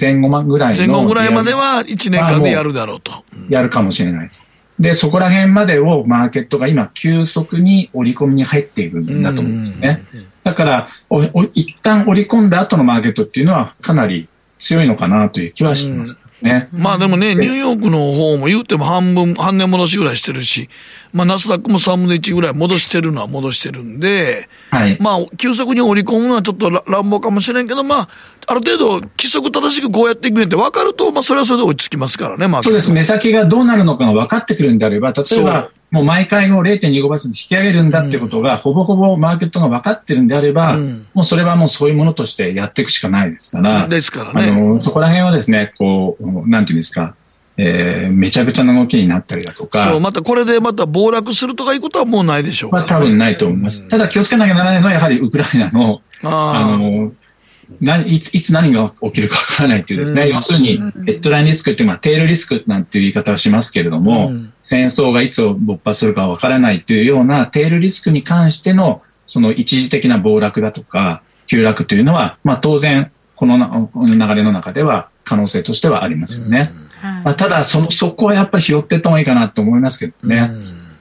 [0.00, 0.78] 前後ぐらいの。
[0.78, 3.12] 前後ぐらいまでは1年間でやるだろうと。
[3.48, 4.30] やるかもしれない。
[4.78, 10.04] で、そこら辺までをマーケットが今急速に織り込みに入っているんだと思うんですよね。
[10.44, 16.20] だからおお、一旦織り込んだ後のマーケットっていうのはかなり強いのかなという気はしてます。
[16.42, 16.68] ね。
[16.72, 20.68] まあでもね、ニューヨークの方も言うても半分、半年戻しぐらいしてるし、
[21.16, 24.98] まあナスダックも3分の1ぐらい戻してるのは戻してるんで、はい。
[25.00, 28.08] まあ、急速に織り込むのはちょっと乱暴かもしれんけど、まあ、
[28.46, 32.62] ある程度、規則正しくこうやっていくんって分かると、まあ、それはそれで落ち着きますからね、まあ。
[32.62, 32.92] そうです。
[32.92, 40.76] 目先がどうなるのかが分かってくるんであれば、例えば、もう毎回を0.25%引き上げるんだってことが、ほぼほぼマーケットが分かってるんであれば、
[41.14, 44.50] もうそれはもうそういうものとしてやっていくしかないですから、ですからね。
[44.50, 47.14] あの、そこら辺はですね、こう、なんていうんですか、
[47.58, 49.84] えー、めちゃくちゃな動きになったりだとか。
[49.90, 53.88] そう、またこれでまた暴落するとかいうことはもうないでしょうか、ね、まあ多分ないと思います。
[53.88, 57.12] ただ気をつけなきゃならないのは、やはりウクライナの、あの、
[57.80, 64.32] 何いついつ何が起きるかわからないっていうですね、要するに、ヘッドラインリスクっていうのは、テールリスクなんていう言い方をしますけれども、
[64.68, 76.72] 戦争がいつ勃発するかわからないというようなテールリスクに関しての、その一時的な暴落だとか、急落というのは、まあ当然、この流れの中では可能性としてはありますよね。
[77.24, 80.50] まあ、ただその、そこはやっぱり拾っていった方がいいかなと思いますけどね。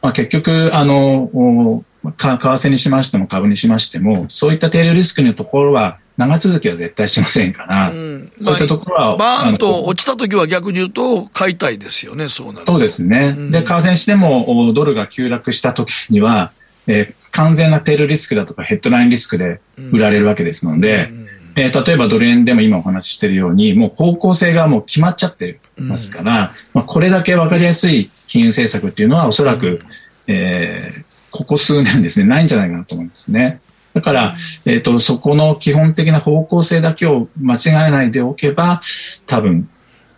[0.02, 9.18] まあ、結局、あの、為替にしましても株にしましても、そういったテールリスクのところは、長続きは絶対しませんから、うん、そういったところは。
[9.18, 13.36] バーンと落ちたときは逆に言うと、買いたいですよね、そうなるそうですね。
[13.38, 16.52] うん、で、為替にしても、ドルが急落したときには、
[16.88, 19.60] えー、完全なテールリスクだとかヘッドラインリスクで
[19.92, 29.80] 売られるわけですので、うんえー、例えばドル円でも今お話ししているように、もう方向性がもう決まっちゃってますから、まあ、これだけわかりやすい金融政策っていうのはおそらく、
[30.28, 33.60] えー、ここ数年ですね、ないんじゃないかなと思いますね。
[33.94, 38.82] だから、えっ、ー、と、そこの基本的な方向性だけを間違えないでおけば、
[39.26, 39.70] 多分、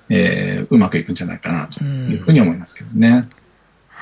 [0.10, 3.28] えー、うまくいくんじゃないかなというふうに思いますけどね。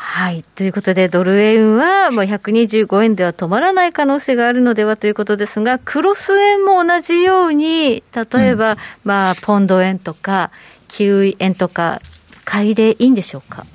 [0.07, 0.45] はい。
[0.55, 10.51] ということで、ドル円はもう125円では止まらない可能性があるのではということですが、クロス円も同じように、例えば、うん、まあ、ポンド円とか、
[10.87, 12.01] キウイ円とか、
[12.45, 13.65] 買いでいいんでしょうか？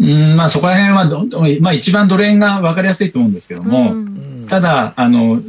[0.00, 5.40] うんまあ、そこら辺はど、まあ、一番ドル円が分かりやすいと思うんですけども、うん、ただあの、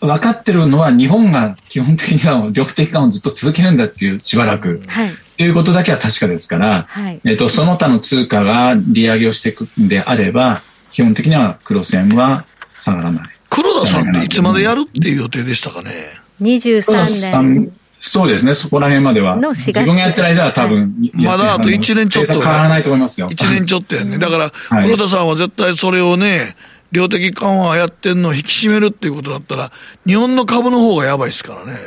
[0.00, 12.44] 分かってるのは日本が基本的には両的緩和をずっと続けるんだっていうしばらく、はい、ということだけは確かですから、はい、えっと、その他の通貨が利上げをしていくんであれば基本的には黒線は
[12.78, 17.72] 下がらない黒田さんっていつまでやるっていう予定でしたかね？23年
[18.04, 19.36] そうですね、そこら辺までは。
[19.36, 22.32] 自分がやってる間は多分、まだあと1年ちょっと。
[22.32, 23.30] 変わらないと思いますよ。
[23.30, 24.18] 1年ちょっとやね。
[24.18, 26.56] だから、黒田さんは絶対それをね、
[26.90, 29.70] 量的緩和やってんのを引き締めるっていうことだったら、
[30.04, 31.78] 日本の株の方がやばいですからね。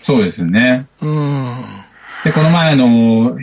[0.00, 0.86] そうですね。
[1.02, 1.54] うん。
[2.24, 3.38] で、この前の、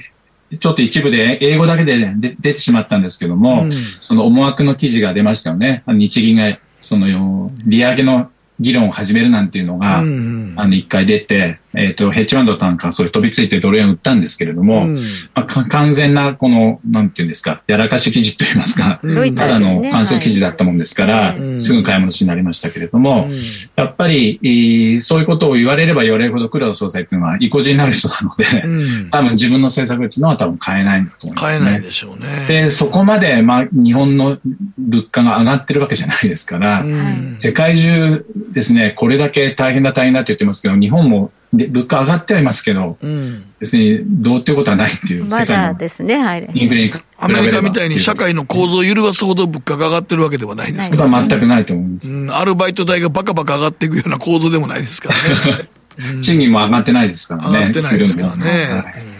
[0.59, 5.83] ちょっと一部で英語だけで出てしまったんですけども、うん、その思惑の記事が出ましたよね。
[5.87, 14.95] 日銀が、その、利上げの議論を始めるなんていうのが、うんうん、あの、一回出て、えっ、と、ヘッジファンドなんかそれ飛びついてドル円売ったんですけれども、うん。
[15.33, 21.59] まあ、か完全なこの、なんていうんですか、やらかし記事といいますか、ロイターただの感想記事だったもんですから、うん。
[21.59, 23.41] すぐ買い戻しになりましたけれども、うん。
[23.75, 29.09] やっぱり、えーそういうことを言われれば言われるほど黒田総裁っていうのは意固地になる人なので、うん。
[29.09, 31.59] 多分自分の政策っていうのは多分変えないんだと思いますね。
[31.59, 32.45] 買えないでしょうね。
[32.47, 34.37] で、そこまで、まあ、日本の
[34.77, 37.37] 物価が上がってるわけじゃないですから、うん。
[37.41, 46.49] 世界中ですね、これだけ大変だ大変だって言ってますけど、日本もで物価上がってはいますけど、うん別にどうっていうことはないっていう、ま世界のだですね、はい。
[46.53, 52.11] インフレにアメリカみたいに社会の構造を揺るがすほど物価が上がってるわけではないですから、は全くないと思います。
[52.11, 55.09] うん、アルバイト代がバカバカ上がっていくような構造でもないですか
[55.47, 55.69] らね。
[56.21, 57.57] 賃金も上がってないですからね。
[57.57, 59.15] 上がってないですからねはい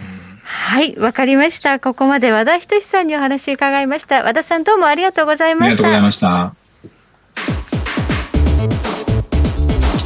[0.48, 1.80] はい、わかりました。
[1.80, 4.22] ここまで和田仁さんにお話伺いました。
[4.22, 5.70] 和田さんどうもありがとうございあました。
[5.70, 6.65] りがとうございました。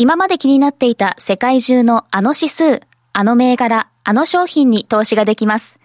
[0.00, 2.80] 今まで気になっていた世界中のあの指数、
[3.12, 5.78] あの銘柄、あの商品に投資ができます。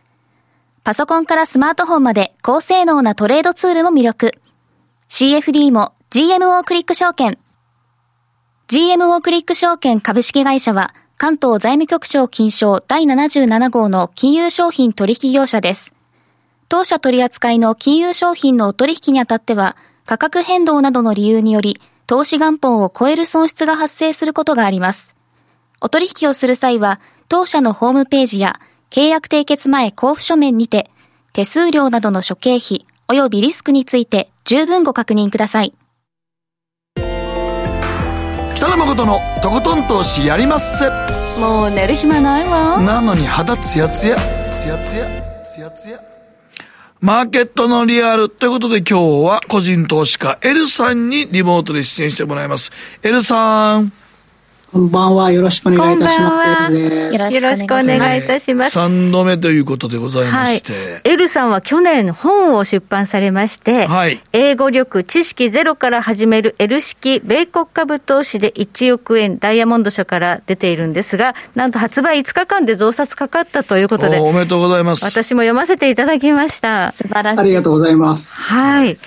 [0.86, 4.32] パソコンからスマートフォンまで高性能なトレードツールも魅力。
[5.09, 7.38] CFD も GMO クリック証券。
[8.70, 15.93] GMO クリック証券株式会社は関東財務局長金賞第77号の金融商品取引業者です。
[16.70, 25.15] 当社取扱いの金融商品の取引にあたっては価格変動などの理由により投資元本を超える損失が発生することがあります。
[25.81, 28.59] お取引をする際は、当社のホームページや
[28.91, 30.91] 契約締結前交付書面にて、
[31.33, 35.73] 手数料などの諸経費及びリスクについて十分ご確認ください。
[38.55, 40.89] 北野誠のとことん投資やりまっせ。
[41.39, 44.15] もう寝る暇ないわなのに肌ツヤツヤ、
[44.51, 46.14] ツヤツヤ、ツヤツヤ。
[47.01, 52.71] マーケットのリアルということで今日は個人投資家 L さんにリモートで出演してもらいます。
[53.03, 54.04] L さん。
[54.76, 55.32] こんばんは。
[55.32, 56.36] よろしくお願いいたします。
[56.36, 58.78] こんばんはですよろしくお願いいたします。
[58.78, 60.99] 3度目ということでございまはいして。。
[61.05, 75.05] L さんは去年本を出版されまして、はい英語力、知識ゼロから始める L 式米国株投資で1億円ダイヤモンド社から出ているんですが、なんと発売5日間で増刷かかったということで、おおめでとうございます。
[75.05, 76.91] 私も読ませていただきました。
[76.97, 77.39] 素晴らしい。
[77.39, 78.41] ありがとうございます。
[78.41, 78.97] はい。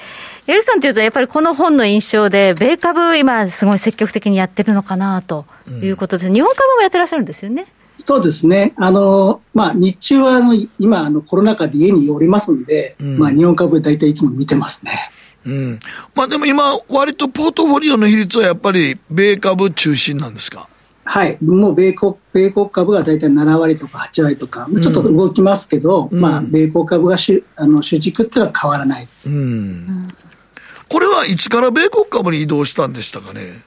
[0.49, 5.45] エルさんというと、やっぱりこの本の印象で、米株、今、すごい積極的にやってるのかなと
[5.83, 7.67] いうことで、日本株もやってらっしゃるんですよね。
[7.99, 8.73] そうですね。
[8.79, 15.11] あの、まあ、日中は、あの、今、あの、コロナ禍で家におりますんで、んまあ、日本株大体いつも見てますね。
[15.45, 15.81] うん。
[16.15, 20.69] まあでも今、割とポートフォリオの比率はやっぱり米株中心なんですか？
[21.05, 21.39] はい。
[21.43, 29.31] もう米国、米国株が大体7割とか8割とか、ちょっと動きますけど、うんまあ、米国株が主、あの、主軸っていうのは変わらないです。
[29.31, 30.09] うん。
[30.89, 33.61] これはいつから米国株に移動したんでしたかね？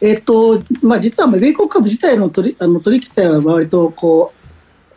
[0.00, 4.32] えっと、まあ、実は米国株自体の取りあの取引自体は割とこ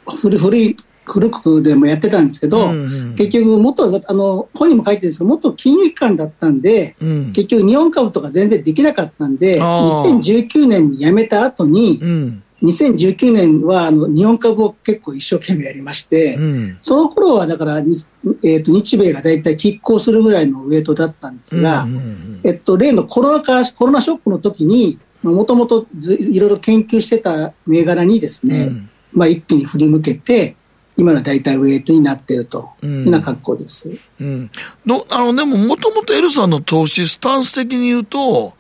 [0.07, 7.33] う古古い古くでもやってたんですけど、うんうん結局元あの本にも書いてるんですけど元金融機関だったんで、うん。
[7.33, 12.43] 結局日本株とか全然できなかったんであー2019年に辞めた後にうん。
[12.63, 16.77] 2019年はあの日本株を結構一生懸命やりまして、うん。
[16.81, 17.95] その頃はだから、に
[18.43, 30.55] えっと日米が大体拮抗するぐらいのウエイトだったんですが、うんうんえっと、例のコロナ禍、コロナショックの時に、もともといろいろ研究してた銘柄にですね、うんまあ一気に振り向けて、
[30.97, 33.91] 今の大体ウエイトになっているとういうような格好です。
[34.19, 34.51] うん。
[34.85, 38.53] のあの、でも、もともと L さんの投資スタンス的に言うと、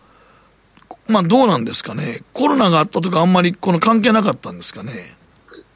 [1.07, 2.21] まあどうなんですかね。
[2.33, 5.15] コロナがあったとかあんまりこの関係なかったんですかね。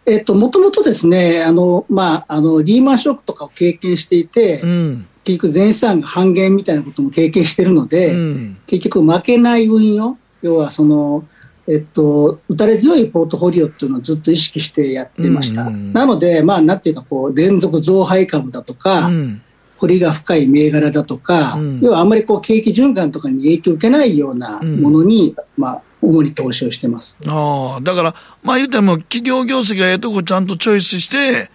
[0.05, 5.07] えっと、もともとですね、あの、まあ、あの、リーマンショックとかを経験していて、うん。
[5.23, 8.57] 結局全資産が半減みたいなことも経験しているので、うん。
[8.65, 11.27] 結局負けない運用、要はその、
[11.67, 15.61] えっと、打たれ強いポートフォリオっていうのをずっと意識してやってました。
[15.61, 19.41] うんうんなので、まあ、なんていうか、こう、連続増配株だとか、うん。
[19.79, 27.19] 掘りが深い銘柄だとか、うん要はあんまりこう景気循環とかに影響を受けないようなものに、まあ、主に投資をしてます。
[27.27, 31.49] ああ、だから、まあ言うても企業業績がええとこちゃんとチョイスして、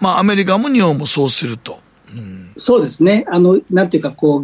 [0.00, 1.80] まあアメリカも日本もそうすると。
[2.16, 2.52] うん。
[2.56, 3.24] そうですね。
[3.28, 4.42] あの、なんていうか、こう、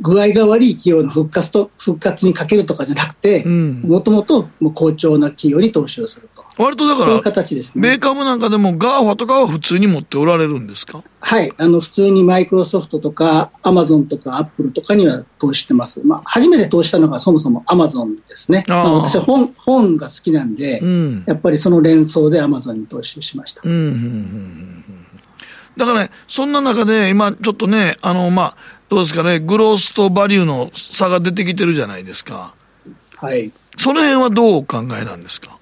[0.00, 3.80] 具合が悪い企業の復活と、復活にかけるとかじゃなくてう、ん。
[3.82, 6.35] もともと好調な企業に投資をすると。
[6.58, 7.82] 割とだから、そういう形ですね。
[7.82, 11.02] 米株なんかでも GAFA とかは普通に持っておられるんですか？
[11.20, 11.52] はい。
[11.58, 16.02] あの、普通にマイクロソフトとか、アマゾンとか、アップルとかには投資してます。
[16.06, 18.64] まあ、初めて投資したのがそもそもアマゾンですね。
[18.68, 21.24] まあ、私は本、本が好きなんで、うん。
[21.26, 23.60] やっぱりその連想でアマゾンに投資しました。
[23.64, 24.84] うんうんうんうんうん
[25.76, 28.56] だからね、そんな中で、今、ちょっとね、あの、まあ、
[28.88, 32.54] どうですかね、グロースとバリューの差が出てきてるじゃないですか。
[33.16, 33.52] はい。
[33.76, 35.55] その辺はどうお考えなんですか？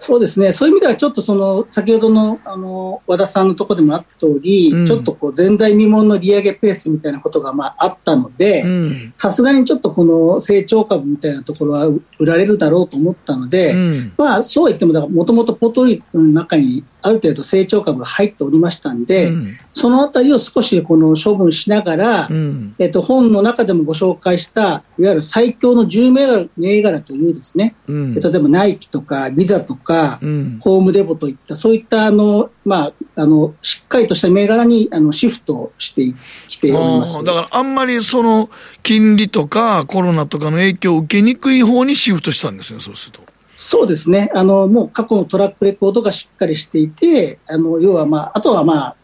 [0.00, 0.52] そうですね。
[0.52, 9.12] そういう意味ではちょっとその、先ほどの、あの、和田さんのところでもあった通り、うんちょっとこう、前代未聞の利上げペースみたいなことが、まあ、あったので、うん。
[9.16, 14.12] さすがにちょっとこの成長株みたいなところは売られるだろうと思ったので、うん。
[14.16, 22.74] まあ、そうは言っても、だから、もともとポートフォリオの中にある程度成長株が入っておりましたんで、うんそのあたりを少しこの処分しながら、うん。
[22.80, 28.14] えっと、本の中でもご紹介した、いわゆる最強の10銘柄銘柄というですね、うん。
[28.14, 30.58] 例えばナイキとかビザとか、うん。
[30.60, 36.12] ホームデポといった、そういったあの、まあ、あの、しっかりとした銘柄にあのシフトして
[36.48, 37.22] きております。
[37.22, 38.50] だからあんまりその
[38.82, 43.37] 金利とかコロナとかの影響を受けにくい方にシフトしたんですね、そうすると。
[43.60, 44.30] そうですね。
[44.34, 48.96] あの、もう過去のトラックレコードがしっかりしていて、あの、要はまあ、あとはまあ、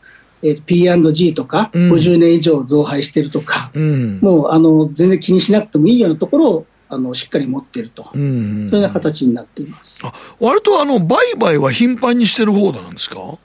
[0.42, 4.20] えーと P&G とか、うん50年以上増配してるとか、うん。
[4.22, 8.10] もう、あの、全然気にしなくてもいいようなところを、あの、しっかり持っていると。
[8.14, 8.68] うん。
[8.68, 10.06] そういうような形になっています。
[10.06, 13.38] あ割とあの、売買は頻繁にしてる方なんですか？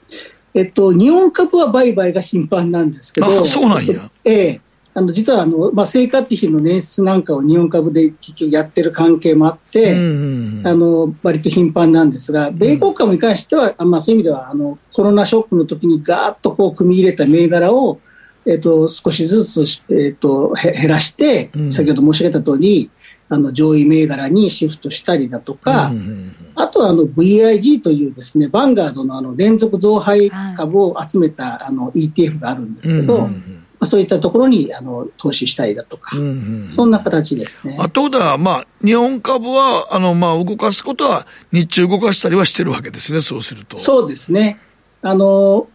[0.54, 4.60] えっと、日本株は売買が頻繁なんですけど、あそうなんやええ
[5.00, 10.62] あの実はあの、まあ、生活費の捻出なんかを日本株で結局やってる関係もあって、うん。
[10.62, 17.98] あの割と頻繁なんですが、米国株に関しては、あまあ、そういう意味ではあのコロナショックの時にガーッとこう組み入れた銘柄を、
[18.44, 21.72] えっと少しずつ、えっとへ減らして、うん。
[21.72, 22.90] 先ほど申し上げた通り、
[23.30, 36.26] あの上位銘柄にシフトしたりだとか、うんあとはあの VIG というですね、バンガードのあの連続増配株を集めたあの ETF があるんですけど、うんまあ、そういったところにあの投資したりだとか、うんう
[36.66, 37.78] んそんな形ですね。
[37.80, 43.78] あということは、まあ、日本株は、あの、まあ、動かすことは、日中動かしたりはしてるわけですね、そうすると。
[43.78, 44.60] そうですね。
[45.02, 45.66] あの、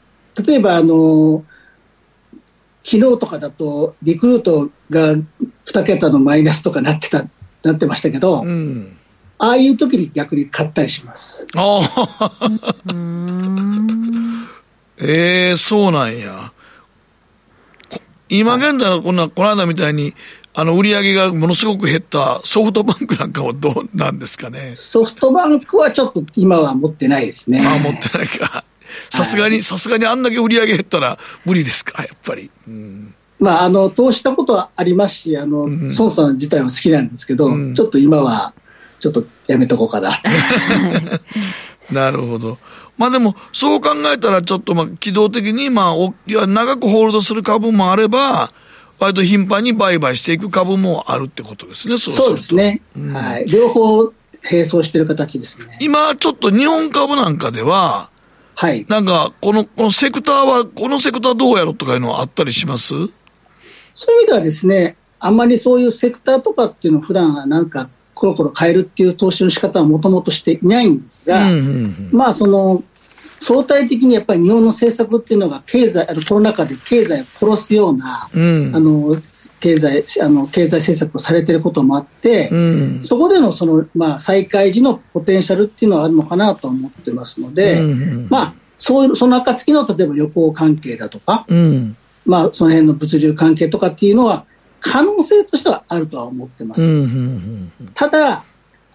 [0.46, 1.44] 例えばあの、
[2.84, 5.16] 昨日とかだと、リクルートが
[5.66, 7.26] 2桁のマイナスとかなってた、
[7.64, 8.96] なってましたけど、うん。
[9.40, 11.48] ああいう時に逆に買ったりします。
[11.56, 12.32] ああ。
[14.98, 16.54] ええそうなんや。
[18.30, 20.14] こ今現在のこんな、この間みたいに、
[20.54, 24.72] あの、売り上げがものすごく減ったソフトバンクなんかはどうなんですかね？
[24.76, 27.62] ソフトバンクはちょっと今は持ってないですね。
[27.66, 28.64] ああ、持ってないか。
[29.10, 32.50] さすがに、さすがにあんだけ売り上げ減ったら無理ですか、やっぱり。
[32.68, 33.14] うん。
[33.38, 38.54] まあ、あの、投資したことはありますし、あの、ん孫さん自体は好きなんですけど、うんちょっと今は、
[39.00, 40.12] ちょっとやめとこうかな。
[41.94, 42.58] なるほど。
[42.98, 48.52] まあでも、そう考えたら、ちょっとまあ、機動的に、まあ、おいや長くホールドする株もあれば、
[49.00, 52.82] 割と頻繁に売買していく株もあるってことですね、そうですね。
[52.98, 53.46] うんはい。
[53.46, 54.04] 両方
[54.50, 55.78] 並走してる形ですね。
[55.82, 58.10] 今、ちょっと日本株なんかでは、
[58.56, 58.86] はい。
[58.88, 62.94] なんか、この、このセクターは、このセクターどうやろとかいうのはあったりします？
[62.94, 72.10] そういう意味ではですね、あんまりそういうセクターとかっていうのを普段はなんかコロコロ変えるっていう投資の仕方はもともとしていないんですが、うんうんうん。
[72.12, 72.84] まあその
[73.40, 78.72] 相対的にやっぱり日本の政策っていうのが経済、あのコロナ禍で経済を殺すような、うん。
[78.74, 79.16] あの
[79.60, 88.28] 経済あの経済政策をされていることもあって、うんそこでのその、まあ、再開時のポテンシャルっていうのはあるのかなと思ってますので、うんうん。
[88.30, 91.98] まあ、そういうその暁の例えば旅行関係だとか、うん。
[92.26, 94.46] まあ、その辺の物流関係とかっていうのは
[94.86, 96.82] 可能性としてはあるとは思ってます。
[97.96, 98.44] ただ、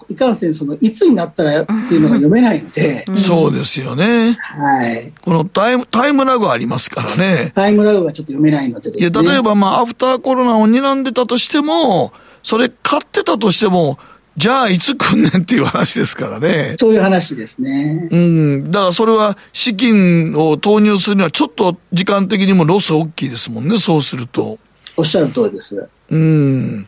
[0.08, 4.36] いかんせんそのいつになったらっていうのが読めないので、うんそうですよね。
[4.40, 7.52] はい、このタイム、タイムラグありますからね。
[7.56, 9.28] タイムラグがちょっと読めないのでいや、ですね。
[9.28, 12.12] 例えばまあ、アフターコロナを睨んでたとしても、
[12.44, 13.98] それ買ってたとしても、
[14.36, 16.76] じゃあいつ来んねんっていう話ですからね。
[16.78, 18.08] そういう話ですね。
[18.10, 18.70] うん。
[18.70, 24.58] だからそれは資金を投入するにはちょっと時間的にもロス大きいですもんね、そうすると。
[25.00, 25.88] おっしゃる通りです。
[26.10, 26.86] うん。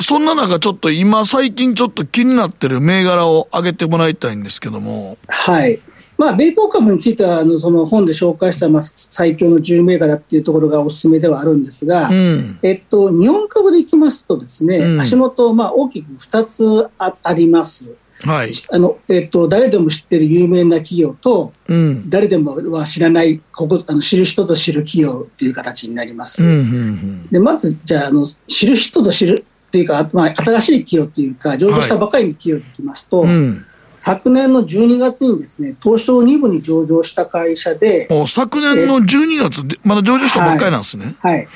[0.00, 5.16] そんな中ちょっと今最近ちょっと気になってる銘柄を挙げてもらいたいんですけども。
[5.28, 5.78] はい。
[6.18, 12.58] まあ、米国株については、あの、その本で紹介した、まあ、最強の10銘柄っていうところがおすすめではあるんですが、うん。
[12.62, 17.96] えっと、日本株でいきますとですね、うん足元、まあ、大きく2つああります。
[18.24, 18.52] はい。
[18.70, 22.08] あの、えっと、誰でも知ってる有名な企業と、うん。
[22.08, 26.44] 誰でもは知らない、ここ、あの、知る人と知る企業っていう形になります。
[26.44, 26.50] うん。
[26.50, 27.28] うん。
[27.28, 33.64] で、まず、じゃあ、あの、知る人と知るっていうか、まあ、新しい企業っていうか、上場したばかりの企業でいきますと、うん。
[33.94, 41.14] 昨年の12月にですね、東証2部に上場した会社で、昨年の12月で、まだ上場したばっかりなんですね。
[41.20, 41.34] はい。
[41.34, 41.48] はい、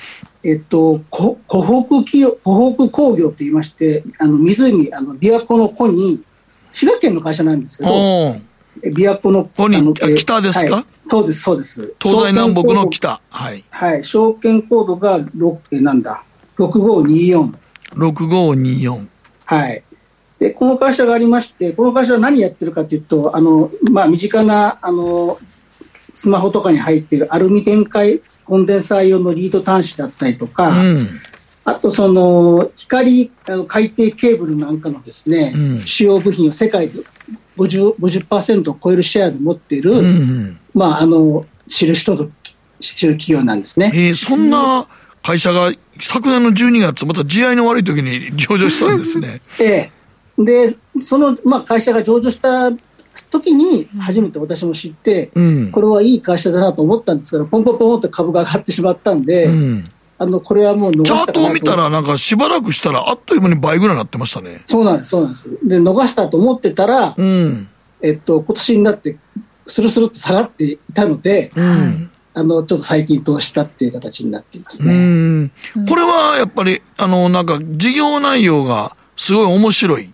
[0.45, 1.61] えっと、湖北
[2.05, 6.21] 企業、湖北工業と言いまして、あの、湖、あの、琵琶湖の湖に、
[6.77, 9.49] 滋賀県の会社なんですけど、琵琶湖の
[10.15, 11.95] 北ですか、はい、そうです、そうです。
[11.99, 13.23] 東西南北の北。
[13.31, 13.65] はい。
[13.71, 14.05] はい。
[14.05, 16.23] 証券コードが6、え、なんだ、
[16.59, 17.55] 6524。
[17.95, 19.09] 6524。
[19.47, 19.83] はい。
[20.39, 25.39] で、この会社がありまして、この会社は何やってるかというと、あの、まあ、身近な、あの、
[26.13, 31.09] スマホとかに入っているアルミ電解コンデンサー用のリード端子だったりとか、うん、
[31.67, 37.01] あとその光あの海底ケーブルなんかのですね、うん、主要部品を世界で
[37.57, 42.31] 50%, 50を超えるシェアで持っている、うんうん、まあ、あの、知る人と
[42.79, 43.91] 知る企業なんですね。
[43.95, 44.87] えー、そんな
[45.25, 49.41] 会社が昨年の12月、また地合いの悪い時に 上場したんですね。
[49.59, 49.93] ええ。
[50.39, 50.69] で、
[51.01, 52.71] その、まあ、会社が上場した
[53.31, 59.85] 時に初めて私も知って、うん、これはいい会社だなと思ったんですけど、ポンポンポンって株が上がってしまったんで、うん、
[60.19, 64.63] あのこれはもう逃したチャートを見たら、なんかしばらくしたら、あっという間に倍ぐらいになってましたね。
[64.67, 65.49] そうなんです、そうなんです。
[65.65, 67.69] で、逃したと思ってたら、うん、
[68.01, 69.19] えっと、今年になって、
[69.67, 75.51] スルスルと下がっていたので、うんあの、ちょっと最近投資したっていう形になっていますね。
[75.89, 80.13] これはやっぱり、あの、なんか事業内容がすごい面白い。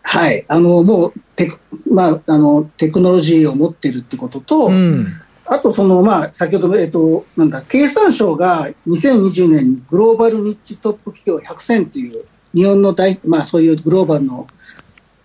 [0.00, 0.46] はい。
[0.48, 1.52] あの、もう、テ
[1.90, 5.12] まあ、あの、テクノロジーを持ってるってことと、うん、
[5.50, 12.24] あと、その、まあ、先ほど、えっと、なんだ、経産省が2020年にグローバルニッチトップ企業100選という、
[12.54, 14.46] 日本の大、まあ、そういうグローバルの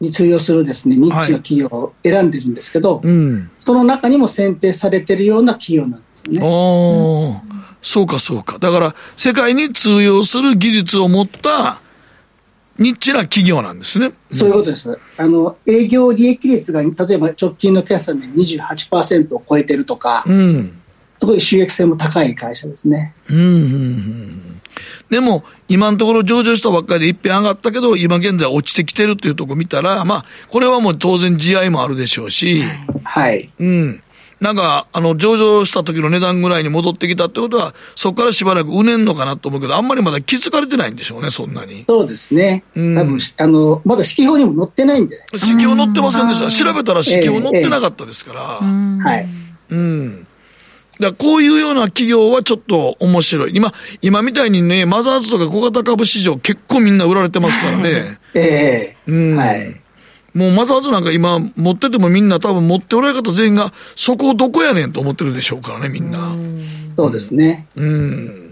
[0.03, 6.39] に通用するですね、ニッチの企業を選んでるんですけど、はいうん、その中にも選定されてるような企業なんですよね。
[6.43, 7.35] お
[7.81, 8.59] そうかそうか。
[8.59, 11.81] だから、世界に通用する技術を持った
[12.79, 14.11] ニッチな企業なんですね。
[14.29, 14.97] そういうことです。
[15.17, 20.81] あの、営業利益率が、例えば直近の決算で28%を超えてるとか、うん、
[21.19, 23.13] すごい収益性も高い会社ですね。
[23.29, 24.53] うんうんうん
[25.09, 32.63] でも、今のところ上場したばっかりで一遍上がったけど、今現在落ちてきてるっていうところ見たら、まあ、これはもう当然地合いもあるでしょうし、
[33.03, 33.51] はい。
[33.59, 34.02] うん。
[34.43, 41.85] なんか、あの、上場した時の値段ぐらいに戻ってきたってことは、そこからしばらくうねんのかなと思うけど、あんまりまだ気づかれてないんでしょうね、そんなに。
[41.87, 42.65] そうですね。
[42.75, 46.51] うん、多分、あの、まだ指揮法にも載ってないんじゃない指揮法載ってませんでした。
[46.51, 48.41] 調べたら指揮法載ってなかったですから。
[48.41, 49.27] えー、はい。
[49.69, 50.27] うん。
[50.99, 53.55] だこういうような企業はちょっと面白い。
[53.55, 58.19] 今、今みたいにね、マザーズとか小型株市場結構みんな売られてますからね。
[58.33, 59.37] ええー、うん。
[59.37, 59.82] はい。
[60.33, 66.35] もうマザーズなんか今持っててもみんな多分持っておられる方全員がそこどこやねんと思ってるでしょうからね、みんな。
[66.95, 67.67] そうですね。
[67.75, 68.43] うん。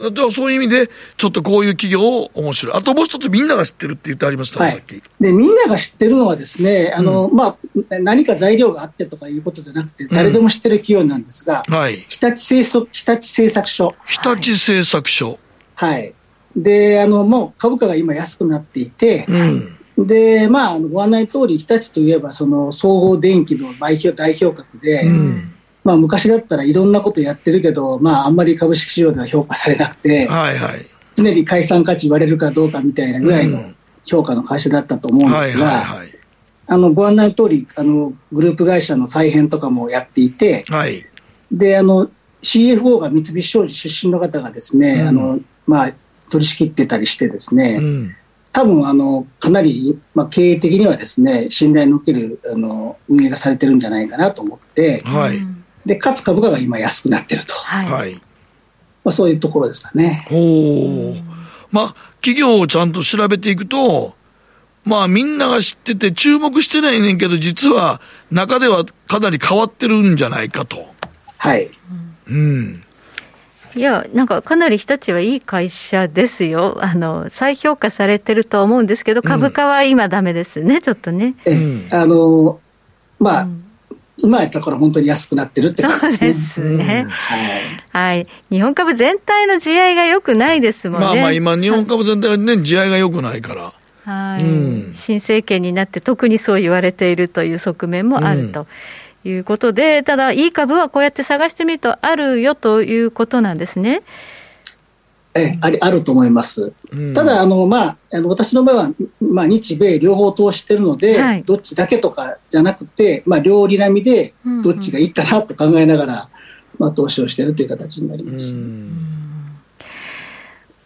[0.00, 2.76] だからそういう意味で、ちょっとこういう企業面白い。
[2.76, 5.02] あともう一つみんなが知ってるって言ってありましたね、はい、さっき。
[5.20, 7.56] で、みんなが知ってるのはですね、あの、うん、ま
[7.90, 11.96] あ、何か材料があってとかいうことじゃなくて、誰でも知ってる企業なんですが、うん、はい。
[12.08, 13.94] 日立製作、日立製作所。
[14.06, 15.38] 日立製作所。
[15.74, 16.14] はい。
[16.56, 30.86] で、あの、もう株価が今安くなっていて、うんで、まあ、ご案内通り、日立といえば、その総合電機の代表代表格で、うん、まあ、昔だったらいろんなことやってるけど、まあ、あんまり株式市場では評価されなくて、はいはい、
[31.16, 33.72] 常に解散価値言われるかどうかみたいなぐらいの
[34.04, 36.02] 評価の会社だったと思うんですが、
[36.68, 41.04] あの、ご案内通り、あの、グループ会社の再編とかもやっていて、はい、
[41.50, 42.08] で、あの、
[42.42, 45.92] CFO が三菱商事出身の方がですね、うん、あの、まあ、
[46.30, 48.14] 取り仕切ってたりしてですね、うん
[48.52, 55.38] 多分あのかなり、まあ、経営的にはですね信頼のおけるあの運営がされてるんじゃないかなと思って、はい、
[55.86, 58.14] でかつ株価が今安くなってると、はい、
[59.04, 60.26] まあ、そういうところですかね。
[60.30, 61.14] お
[61.70, 64.14] まあ、企業をちゃんと調べていくと、
[64.84, 70.86] まあみんなが知ってて注目してないねんけど、実は中ではかなり変わってるんじゃないかと。
[71.36, 71.70] はい。
[72.26, 72.84] うん。
[73.78, 76.78] いや、なんかかなり日立はいい会社ですよ。
[76.80, 81.34] あの、再評価されてると思うんですけど、株価は今ダメですね、うん、ちょっとね。
[81.44, 82.60] え、あの、
[83.18, 83.64] まあ、うん
[84.20, 86.66] 今やったから本当に安くなってるって感じですね。
[86.68, 87.60] そうですね、うん、はい。
[87.92, 88.26] はい。
[88.50, 91.06] 日本株全体の地合いが良くないですもんね。
[91.06, 93.72] まあまあ今、日本株全体がね、地合いが良くないから。
[94.04, 98.66] はい、うん、新政権になって特にそう言われているという側面もあると。
[99.30, 104.02] いうことで、ただ、いい株はこうやって探してみるとあるよということなんですね。
[105.34, 106.72] えありあると思います。
[106.90, 116.26] うん、ただあの、まあ、あの私の場合は、まあ、日米両方投してるので、はい、どっちだけとかじゃなくて、まあ、両利並みでどっちがいいかなと考えながら、うんうん、
[116.78, 118.56] まあ、投資をしているという形になります。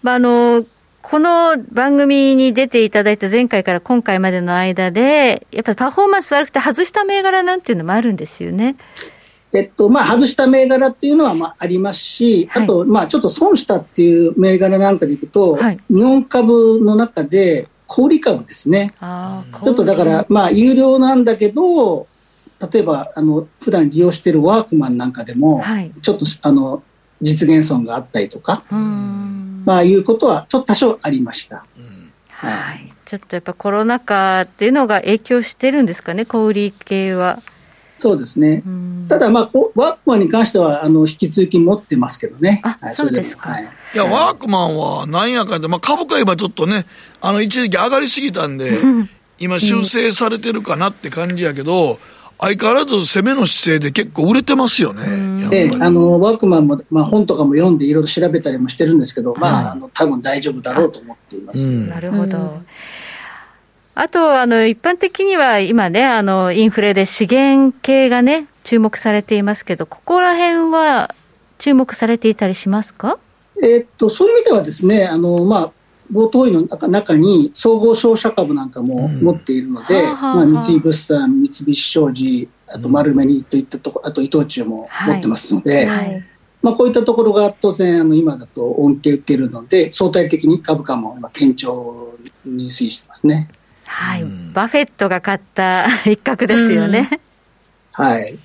[0.03, 0.65] まあ、あの
[1.03, 8.77] この番組に出ていただいた前回から今回までの間で、やっぱりパフォーマンス悪くて外した銘柄なんていうのもあるんですよね。
[9.53, 18.95] えっと、まあ、外した銘柄っていうのは、まあ、ありますし、はい、あと、まあ、ちょっと損したっていう銘柄なんかでいくと、はい、日本株の中で、小売株ですね。
[18.99, 22.07] ちょっとだから、まあ、有料なんだけど、
[22.73, 26.83] 例えば、あの、普段利用しているワークマンなんかでも、はい、ちょっと、あの、
[27.21, 28.65] 実現損があったりとか、
[29.65, 31.65] まあ、いうことは、ちょっと多少ありました。
[32.29, 32.93] はい。
[33.05, 37.39] ちょっとやっぱコロナ禍っていうのが影響してるんですかね、小売系は。
[37.99, 38.65] そうですね。
[39.09, 42.61] ただ、まあ、ワークマンに関しては、あの、引き続き持ってますけどね。
[42.65, 43.51] あ、はい、そうですか。
[43.51, 46.87] はい、いや、ワークマンは、なんやかんで、まあ、株価今ちょっとね、
[47.21, 48.77] あの、一時期上がりすぎたんで、
[49.39, 52.01] 今修正されてるかなって感じやけど、
[52.39, 55.49] 相変わらず攻めの姿勢で結構売れてますよね。
[55.53, 61.77] ええ、あの、ワークマンも、まあ、本とかも読んでいろいろ調べたりもしてるんですけど、まあ、あの、多分大丈夫だろうと思っています。
[61.77, 62.63] なるほど。
[63.95, 71.15] あと、あの、一般的には今ね、あの、インフレで資源系がね、注目されていますけど、ここら辺は
[71.59, 73.19] 注目されていたりしますか？
[73.63, 75.71] えっと、そういう意味ではですね、あの、まあ、
[76.13, 86.25] 冒頭の中に総合商社株なんかも持っているので、うん、まあ、三井物産、三菱商事、あと丸紅といったところ、あと伊藤忠も持ってますので、はいはい、
[86.61, 93.49] まあ、こういったところが当然あの今だと恩恵を受けるので、相対的に株価も今堅調に推移してますね。
[93.87, 97.09] はい、バフェットが買った一角ですよね。
[97.93, 98.39] はい。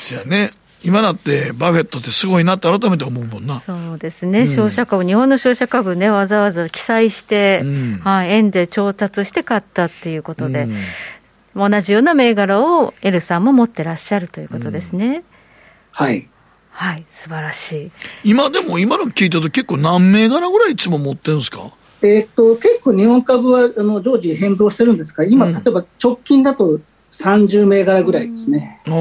[0.00, 0.50] じゃあね。
[0.84, 3.60] 今だってバフェットってすごいなって改めて思うもんな。
[3.60, 4.40] そうですね。
[4.40, 10.68] うん、商社株、日本の商社株ね、わざわざ記載して、うん、はい、円で調達して買ったっていうことで、
[11.54, 15.24] うん、同じような銘柄をエルさんも持ってらっしゃるということですね。
[15.92, 16.28] はい。
[16.70, 17.90] はい、素晴らしい。
[18.24, 21.70] 今でも、今の聞いたと結構何銘柄ぐらいいつも持ってるんですか？
[22.02, 26.80] えっと、結構日本株はあの常時変動してるんですが、今、例えば直近だと
[27.10, 28.82] 30銘柄ぐらいですね。
[28.86, 28.92] うん、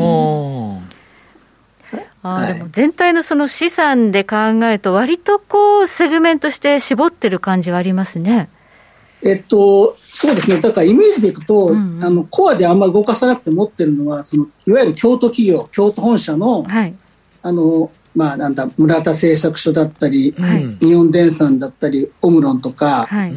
[2.24, 8.50] あはい、でも全体のその資産で考えると、割とこう、セグメントして絞ってる感じはありますね。
[9.22, 16.94] えっと、そうですね、だからイメージでいくと、うんうん、あのコアであんまり動かさなくて持ってるのは、そのいわゆる京都企業、京都本社の、はい、
[17.42, 23.34] あのまあ、なんだ村田製作所だったり、はい、日本電産だったり、オムロンとか、はい、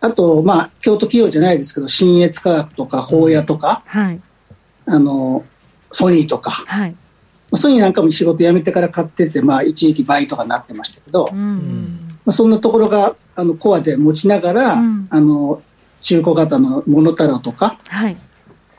[0.00, 4.20] あと、まあ、京都企業じゃないですけど、信越科学とか、宝屋とか、はい、
[4.86, 5.44] あの
[5.92, 6.96] ソニーとか、はい、
[7.56, 15.62] ソニーなんかも仕事辞めてから買ってて、まあ、一時期倍とかなってましたけど、うん、まあ、そんなところがあのコアで持ちながら、うん、あの
[16.02, 18.16] 中古型のモノタロとか、はい、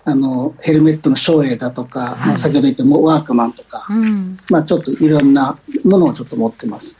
[0.04, 7.00] あのヘルメットの照英だとか、はい、まあ、先ほど言ったワークマンとか、うん、まあ、ちょっといろんなものをちょっと持ってます。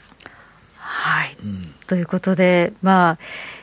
[0.76, 3.18] はい、うん、ということで、まあ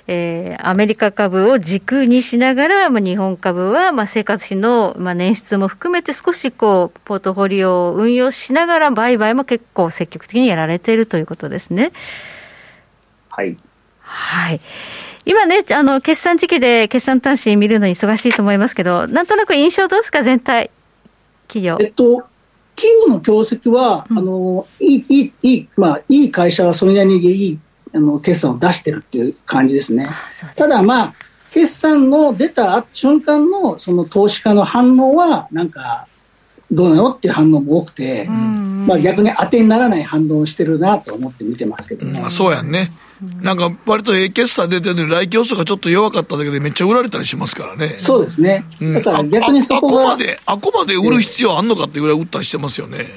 [0.07, 11.93] えー、アメリカ株を軸にしながら、まあ、日本株は、まあ、生活費の、まあ、捻出も含めて少しこうポートフォリオを運用しながら売買も結構積極的にやられているということですね。
[13.29, 13.55] はい。
[14.01, 14.59] はい。
[15.25, 20.69] 今ね、あの、決算時期で決算端子見るのに忙しいと思いますけど、なんとなく印象どうですか、全体、
[21.47, 21.77] 企業？
[21.79, 22.25] えっと、
[22.75, 27.59] 企業の業績は、うん、あの、いい、いい、いい、まあ、いい会社はそれなりにいい、
[27.93, 30.09] あの、決算を出してるっていう感じですね。
[30.31, 31.13] すただまあ、
[31.51, 36.07] 決算の出た瞬間の、その投資家の反応は、なんか、
[36.71, 42.21] どうなのっていう反応も多くて、まあ逆に当てにならない反応をしてるなと思って見てますけどね。
[42.21, 42.91] うん、そうやんね。
[43.41, 47.93] なんか割とええ決算出てるのに、来競争がちょっと弱かっただけでめっちゃ売られたりしますからね。
[47.97, 48.65] そうですね。
[48.81, 50.01] だから逆にそこが。
[50.01, 53.11] あこまで、あこまで売る必要あんのかっていうぐらい売ったりしてますよね。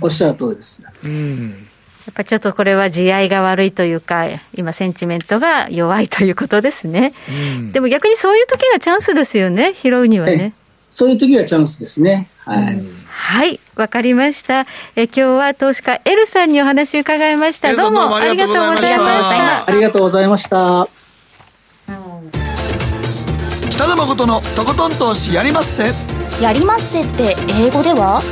[0.00, 0.82] おっしゃる通りです。
[1.04, 1.68] うん。
[2.06, 7.12] やっぱちょっとこれは地合いが悪いというか、今、センチメントが弱いということですね。
[7.28, 10.52] うん、でも逆にそういう時がチャンスですよね、拾うにはね。
[10.90, 12.28] そういう時がチャンスですね。
[12.44, 12.74] はい。
[12.74, 14.66] うんはい、わかりました。
[14.96, 17.76] え今日は投資家 L さんにお話を伺いました。
[17.76, 19.70] どうもありがとうございました。
[19.70, 20.88] ありがとうございました。
[23.70, 25.92] 北野誠のとことん投資やりまっせ。
[26.42, 28.22] やりまっせって英語では？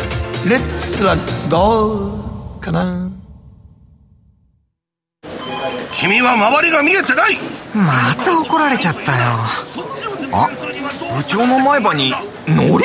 [0.49, 1.15] レッツラ
[1.51, 3.10] ゴーかな。
[6.01, 7.37] 君は周りが見えてない。
[7.75, 9.19] また怒られちゃったよ。
[10.33, 10.49] あ
[11.15, 12.15] 部長の前歯に
[12.49, 12.85] ノリ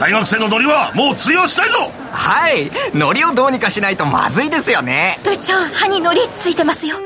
[0.00, 1.92] 大学生のノリはもう通用したいぞ。
[2.10, 2.72] はい。
[2.92, 5.20] ノリをどうにかしないとまずいですよね。
[5.22, 6.96] 部長歯にノリついてますよ。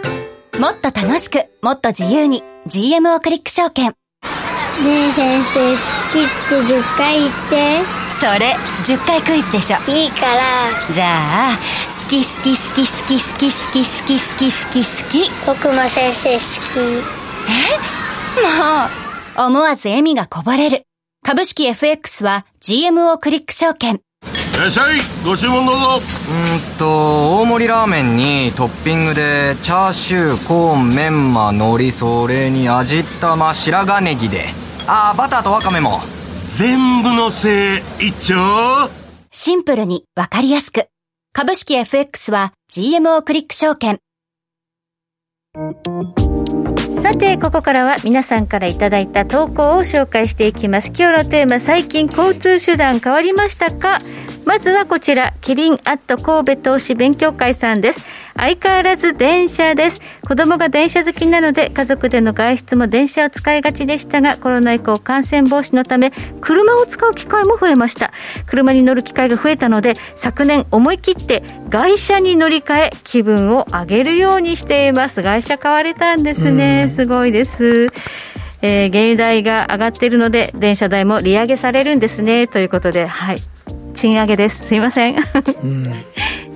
[0.59, 3.95] もっと楽しくもっと自由に GMO クリック証券。
[4.83, 5.79] ねえ先生好
[6.11, 8.07] きって10回言って。
[8.19, 9.77] それ10回クイズでしょ。
[9.91, 10.43] いいから。
[10.91, 11.59] じゃあ
[11.96, 16.45] 好き好き好き好き好き好き好き好き好き好き僕も先生好き。
[17.49, 17.97] え？
[19.39, 20.85] もう思わず笑みがこぼれる。
[21.25, 23.97] 株式 FX は GMO クリック証券。
[23.97, 23.99] い
[24.59, 24.97] らっしゃい。
[25.25, 25.81] ご注文どうぞ。
[25.99, 34.47] うんと大盛りラーメンにトッピングでチャーシューコーンメンマ海苔それに味玉白髪ネギで。
[34.87, 36.01] ああバターとワカメも。
[36.49, 38.09] 全部のせい。
[38.09, 38.89] 一丁。
[39.33, 40.89] シンプルにわかりやすく
[41.39, 43.99] 株式 FX は GMO クリック証券。
[47.03, 50.95] さてここからは皆さんからいただいた投稿を紹介していきます。
[50.97, 53.99] 今日のテーマ最近交通手段変わりましたか？
[54.47, 60.01] まずはこちらキリンアット神戸投資勉強会さんです相変わらず電車です。
[60.27, 68.13] 子供が電車好きなので、家族での外出も電車を使いがちでしたが、コロナ以降感染防止のため、車を使う機会も増えました。
[68.47, 75.23] 車に乗る機会が増えたので、昨年思い切って外車に乗り換え、気分を上げるようにしています。
[75.23, 76.93] 外車買われたんですね。
[76.95, 77.87] すごいです。
[78.61, 82.47] えー、原油代が上がっているので、電車代も利上げされるんですね。
[82.49, 83.39] ということで、はい。
[83.97, 84.69] 賃上げです。
[84.69, 85.17] すいません。
[85.17, 85.85] うん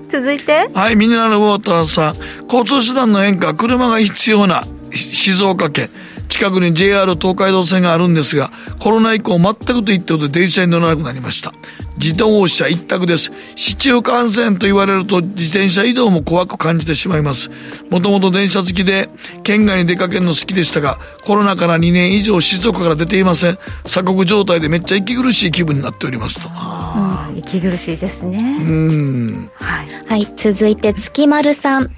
[0.09, 5.89] 続いてはいミネラルウォーターさん交通手段の変化車が必要な静岡県
[6.31, 11.53] 近くに JR 東海道線があるんですが、コロナ以降全くと言ってほど電車に乗らなくなりました。
[12.01, 13.33] 自動車一択です。
[13.57, 17.51] 市中感染と言われると自転車移動も怖く感じてしまいます。
[17.91, 19.09] もともと電車好きで、
[19.43, 23.59] 県外に出かけるの好きでしたが、コロナから2年以上静岡から出ていません。
[23.85, 26.49] 鎖国状態でめっちゃ息苦しい気分になっておりますと。
[26.49, 28.39] うん、息苦しいですね。
[28.39, 29.51] うん。
[29.55, 29.89] はい。
[30.07, 31.91] はい、続いて月丸さん。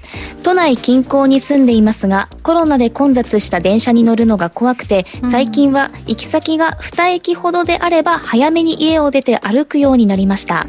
[0.43, 10.67] 都内近郊に住んでいますが、コロナで混雑した電車に乗るるのが怖くて、最近は行き先が2駅ほどであれば早めに家を出て歩くようになりました。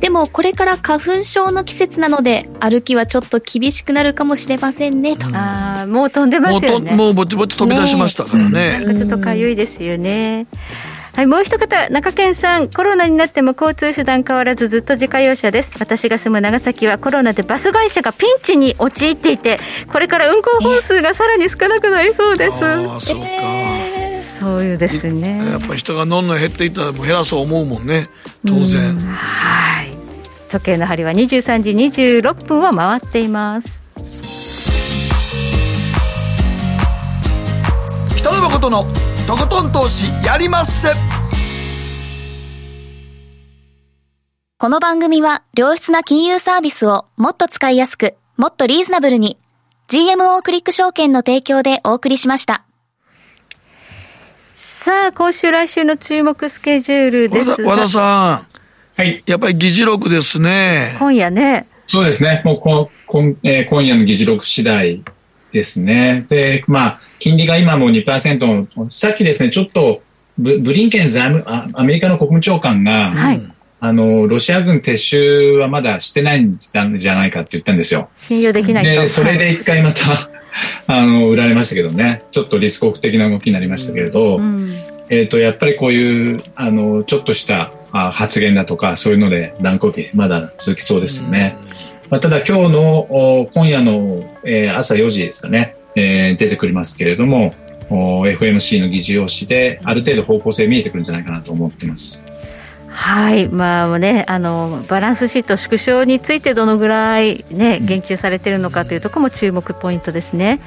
[0.00, 5.26] でもこれから花粉症の季節なので、歩きはちょっと厳しくなるかもしれませんね、と。
[5.34, 6.92] ああ、もう飛んでますよね。
[6.92, 8.78] もうぼちぼち飛び出しましたからね。
[8.78, 10.46] ねなんかちょっとかゆいですよね。
[11.16, 15.72] はい、もう一方、中堅さん、コロナになっても交通手段変わらずずっと自家用車です。
[15.80, 19.58] 私が住む長崎はコロナでバス会社がピンチに陥っていて、
[19.90, 22.62] これから運行本数がさらに少なくなりそうです。
[22.62, 23.26] ああ、そうか。
[24.38, 25.38] そういうですね。
[25.50, 28.06] やっぱ人がどんどん減っていったらもう減らそう思うもんね。
[28.46, 28.98] 当然。
[28.98, 29.90] はい。
[30.50, 33.82] 時計の針は23時26分を回っています。
[38.18, 38.78] 北野誠の
[39.26, 40.88] とことん投資やりまっせ
[44.58, 49.38] この番組は良質な金融サービスをもっと使いやすく、もっとリーズナブルに
[49.88, 52.64] GMO クリック証券の提供でお送りしました。
[54.86, 58.46] さあ、今週来週の注目スケジュールです和田さ
[58.96, 59.00] ん。
[59.00, 59.20] はい。
[59.26, 60.94] やっぱり議事録ですね。
[61.00, 61.66] 今夜ね。
[61.88, 62.40] そうですね。
[62.44, 65.02] もうこ、こんえー、今夜の議事録次第
[65.50, 66.24] ですね。
[66.28, 70.02] で、まあ、金利が今も2%、さっきですね、ちょっと
[70.38, 73.42] ブブリンケン財務アメリカの国務長官が、はい、
[73.80, 78.08] あの、ロシア軍撤収はまだしてないんじゃないかって言ったんですよ。
[78.18, 80.30] 信用できないで、それで一回また、
[80.86, 84.74] あの、売られましたけどね、ちょっとリスクオフ的な動きになりましたけれど、うん、
[85.10, 91.56] えっ、と、やっぱりこういう、あの、ちょっとした発言だとか、そういうので乱高下、まだ続きそうですよね。
[92.04, 92.10] うん。
[92.10, 97.54] まあ、ただ今日の今夜の、えー、朝4時ですかね、えー、出てくりますけれども
[97.90, 102.24] FMC の議事要旨である程度方向性見えてくるんじゃないかなと思ってます。
[102.98, 110.60] はい、まあね、あのバランスシート縮小についてどのぐらい、ね、言及されているのかというところも注目ポイントですね。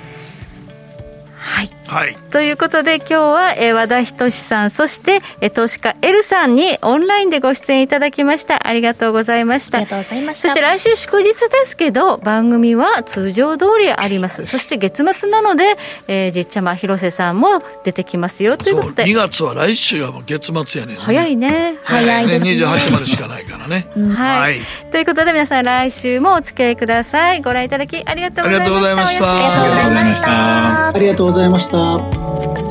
[1.35, 8.67] はい、はい、ということで今日は、えー、和田仁さんそして、えー、投資家 L さんにオンラインでご出演いただきました。
[8.67, 9.79] ありがとうございました。
[9.79, 10.49] ありがとうございました。
[10.49, 14.45] そして来週祝日ですけど番組は通常通りあります。
[14.45, 15.77] そして月末なので、
[16.07, 18.55] えー、じっちゃま広瀬さんも出てきますよ。
[18.55, 19.05] ということで。
[19.05, 21.79] 2月は来週は月末やね早いね。
[21.83, 22.55] 早いですね。
[22.55, 24.57] ね28までしかないからね、 うん、はい、はい、
[24.91, 27.41] ということで皆さん来週もお付き合いください。
[27.41, 29.25] ご覧いただきありがとうございました。
[29.25, 30.87] ありがとうございました。
[30.89, 32.68] ありがとうございました up.